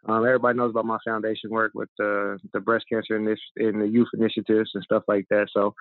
[0.08, 3.28] Um, everybody knows about my foundation work with the the breast cancer and
[3.58, 5.48] in the youth initiatives and stuff like that.
[5.52, 5.74] So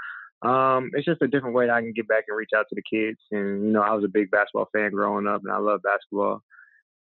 [0.43, 2.75] um, it's just a different way that I can get back and reach out to
[2.75, 3.19] the kids.
[3.31, 6.43] And you know, I was a big basketball fan growing up, and I love basketball.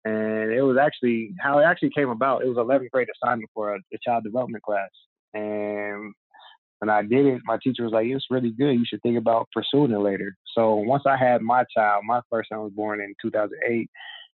[0.05, 2.43] And it was actually how it actually came about.
[2.43, 4.89] It was 11th grade assignment for a, a child development class,
[5.33, 6.13] and
[6.79, 8.73] when I did it, my teacher was like, "It's really good.
[8.73, 12.49] You should think about pursuing it later." So once I had my child, my first
[12.49, 13.89] son was born in 2008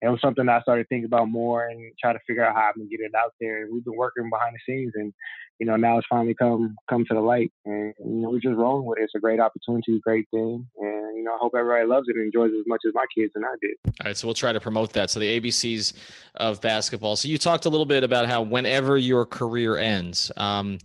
[0.04, 2.74] it was something I started thinking about more and try to figure out how I
[2.74, 3.68] can get it out there.
[3.72, 5.14] We've been working behind the scenes, and
[5.60, 8.58] you know now it's finally come come to the light, and you know we're just
[8.58, 9.04] rolling with it.
[9.04, 12.26] It's a great opportunity, great thing, and you know I hope everybody loves it and
[12.26, 13.76] enjoys it as much as my kids and I did.
[13.86, 15.10] All right, so we'll try to promote that.
[15.10, 15.94] So the ABCs
[16.36, 17.16] of basketball.
[17.16, 20.32] So you talked a little bit about how whenever your career ends.
[20.36, 20.80] Um,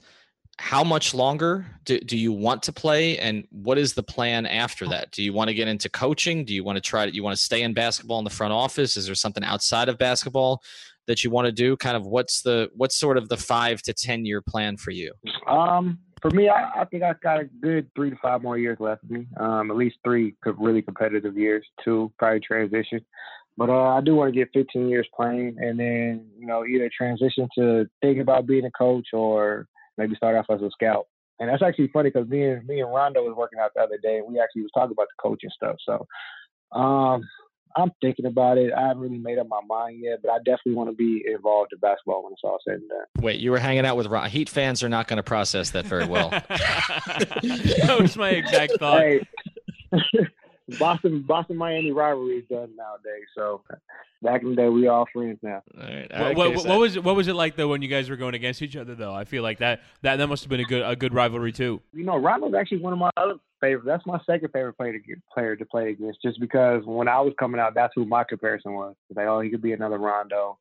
[0.58, 4.86] how much longer do, do you want to play and what is the plan after
[4.88, 5.10] that?
[5.12, 6.44] Do you want to get into coaching?
[6.44, 8.52] Do you want to try to you want to stay in basketball in the front
[8.52, 8.96] office?
[8.96, 10.62] Is there something outside of basketball
[11.06, 11.76] that you want to do?
[11.76, 15.12] Kind of what's the what's sort of the five to ten year plan for you?
[15.46, 18.78] Um for me i, I think i've got a good three to five more years
[18.80, 19.26] left of me.
[19.38, 23.00] Um at least three really competitive years two probably transition.
[23.56, 26.88] But uh, I do want to get 15 years playing, and then you know either
[26.96, 29.66] transition to think about being a coach or
[29.98, 31.06] maybe start off as a scout.
[31.40, 33.98] And that's actually funny because me and me and Rondo was working out the other
[34.02, 35.76] day, and we actually was talking about the coaching stuff.
[35.84, 36.06] So
[36.78, 37.22] um,
[37.76, 38.72] I'm thinking about it.
[38.72, 41.72] I haven't really made up my mind yet, but I definitely want to be involved
[41.72, 43.24] in basketball when it's all said and done.
[43.24, 45.84] Wait, you were hanging out with Ron- Heat fans are not going to process that
[45.84, 46.30] very well.
[46.48, 49.00] that was my exact thought.
[49.00, 49.20] Hey.
[50.78, 53.24] Boston Boston Miami rivalry is done nowadays.
[53.34, 53.62] So
[54.22, 55.62] back in the day, we all friends now.
[55.76, 56.36] All right.
[56.36, 58.60] What, what, what, was what was it like though when you guys were going against
[58.60, 59.14] each other though?
[59.14, 61.80] I feel like that that that must have been a good a good rivalry too.
[61.92, 63.86] You know, Rondo's actually one of my other favorite.
[63.86, 67.20] That's my second favorite player to get, player to play against, just because when I
[67.20, 68.94] was coming out, that's who my comparison was.
[69.14, 70.58] Like, oh, he could be another Rondo.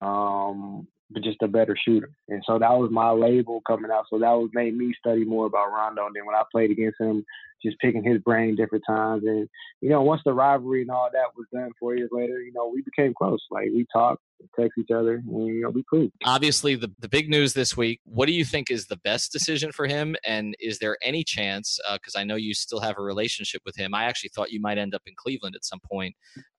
[0.00, 2.10] Um, but just a better shooter.
[2.28, 4.04] And so that was my label coming out.
[4.10, 6.06] So that was made me study more about Rondo.
[6.06, 7.24] And then when I played against him,
[7.64, 9.24] just picking his brain different times.
[9.26, 9.48] And,
[9.80, 12.70] you know, once the rivalry and all that was done four years later, you know,
[12.72, 13.40] we became close.
[13.50, 14.22] Like we talked,
[14.54, 16.08] text each other, and, you know, we cool.
[16.24, 19.72] Obviously, the, the big news this week, what do you think is the best decision
[19.72, 20.14] for him?
[20.24, 23.76] And is there any chance, because uh, I know you still have a relationship with
[23.76, 26.14] him, I actually thought you might end up in Cleveland at some point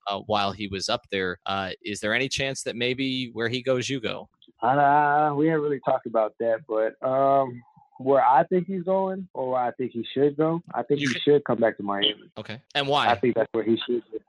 [0.08, 1.40] uh, while he was up there.
[1.46, 4.28] Uh, is there any chance that maybe where he goes, you go?
[4.62, 7.64] Uh, we haven't really talked about that, but um,
[7.98, 11.10] where I think he's going, or where I think he should go, I think you
[11.10, 12.30] he should come back to Miami.
[12.38, 13.08] Okay, and why?
[13.08, 14.04] I think that's where he should.
[14.12, 14.20] Go.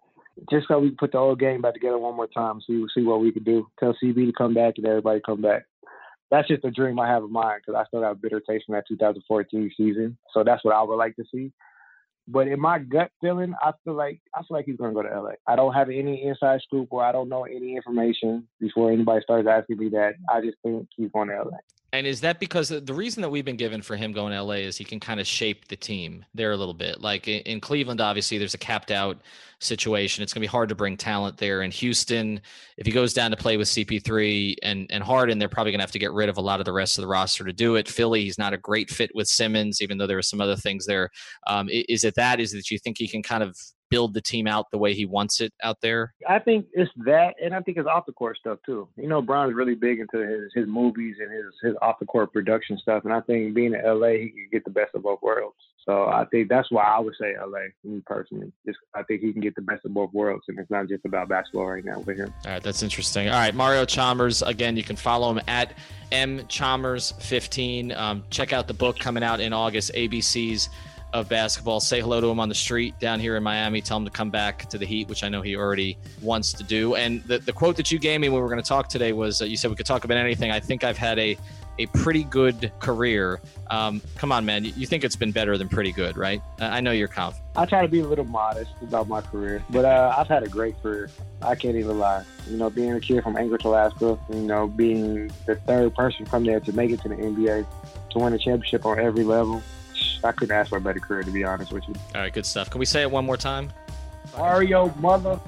[0.51, 2.87] Just so we can put the whole game back together one more time, so see
[2.95, 3.66] see what we can do.
[3.78, 5.66] Tell CB to come back and everybody come back.
[6.31, 8.66] That's just a dream I have in mind because I still got a bitter taste
[8.66, 10.16] from that 2014 season.
[10.33, 11.50] So that's what I would like to see.
[12.32, 15.20] But in my gut feeling, I feel like I feel like he's gonna go to
[15.20, 15.32] LA.
[15.48, 19.48] I don't have any inside scoop or I don't know any information before anybody starts
[19.48, 20.14] asking me that.
[20.32, 21.58] I just think he's going to LA.
[21.92, 24.54] And is that because the reason that we've been given for him going to LA
[24.54, 27.00] is he can kind of shape the team there a little bit?
[27.00, 29.18] Like in Cleveland, obviously, there's a capped out
[29.58, 30.22] situation.
[30.22, 31.62] It's going to be hard to bring talent there.
[31.62, 32.41] In Houston,
[32.76, 35.84] if he goes down to play with CP3 and, and Harden, they're probably going to
[35.84, 37.75] have to get rid of a lot of the rest of the roster to do
[37.75, 37.88] it.
[37.88, 40.87] Philly, he's not a great fit with Simmons, even though there are some other things
[40.87, 41.11] there.
[41.49, 42.38] Um, is it that?
[42.38, 43.57] Is it that you think he can kind of
[43.91, 46.14] build the team out the way he wants it out there?
[46.29, 48.88] I think it's that, and I think it's off the court stuff too.
[48.96, 52.33] You know, Bron's really big into his his movies and his his off the court
[52.33, 55.21] production stuff, and I think being in LA, he could get the best of both
[55.22, 55.57] worlds.
[55.84, 58.53] So I think that's why I would say LA, me personally.
[58.67, 61.04] Just I think he can get the best of both worlds, and it's not just
[61.04, 62.33] about basketball right now with him.
[62.45, 63.29] All right, that's interesting.
[63.29, 64.42] All right, Mario Chalmers.
[64.42, 65.75] Again, you can follow him at
[66.12, 67.92] m Chalmers 15.
[67.92, 69.92] Um, check out the book coming out in August.
[69.95, 70.68] ABCs
[71.12, 71.80] of basketball.
[71.80, 73.80] Say hello to him on the street down here in Miami.
[73.80, 76.64] Tell him to come back to the Heat, which I know he already wants to
[76.64, 76.95] do.
[76.95, 79.12] And the, the quote that you gave me when we were going to talk today
[79.12, 80.50] was uh, you said we could talk about anything.
[80.50, 81.37] I think I've had a
[81.80, 83.41] a pretty good career.
[83.70, 84.64] Um, come on, man.
[84.64, 86.42] You think it's been better than pretty good, right?
[86.58, 87.46] I know you're confident.
[87.57, 90.49] I try to be a little modest about my career, but uh, I've had a
[90.49, 91.11] great career.
[91.41, 92.24] I can't even lie.
[92.49, 96.45] You know, being a kid from Anchorage, Alaska, you know, being the third person from
[96.45, 97.66] there to make it to the NBA,
[98.11, 99.62] to win a championship on every level,
[100.25, 101.95] I couldn't ask for a better career, to be honest with you.
[102.14, 102.71] All right, good stuff.
[102.71, 103.72] Can we say it one more time?
[104.37, 105.41] Mario Mother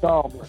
[0.00, 0.48] Chalmers.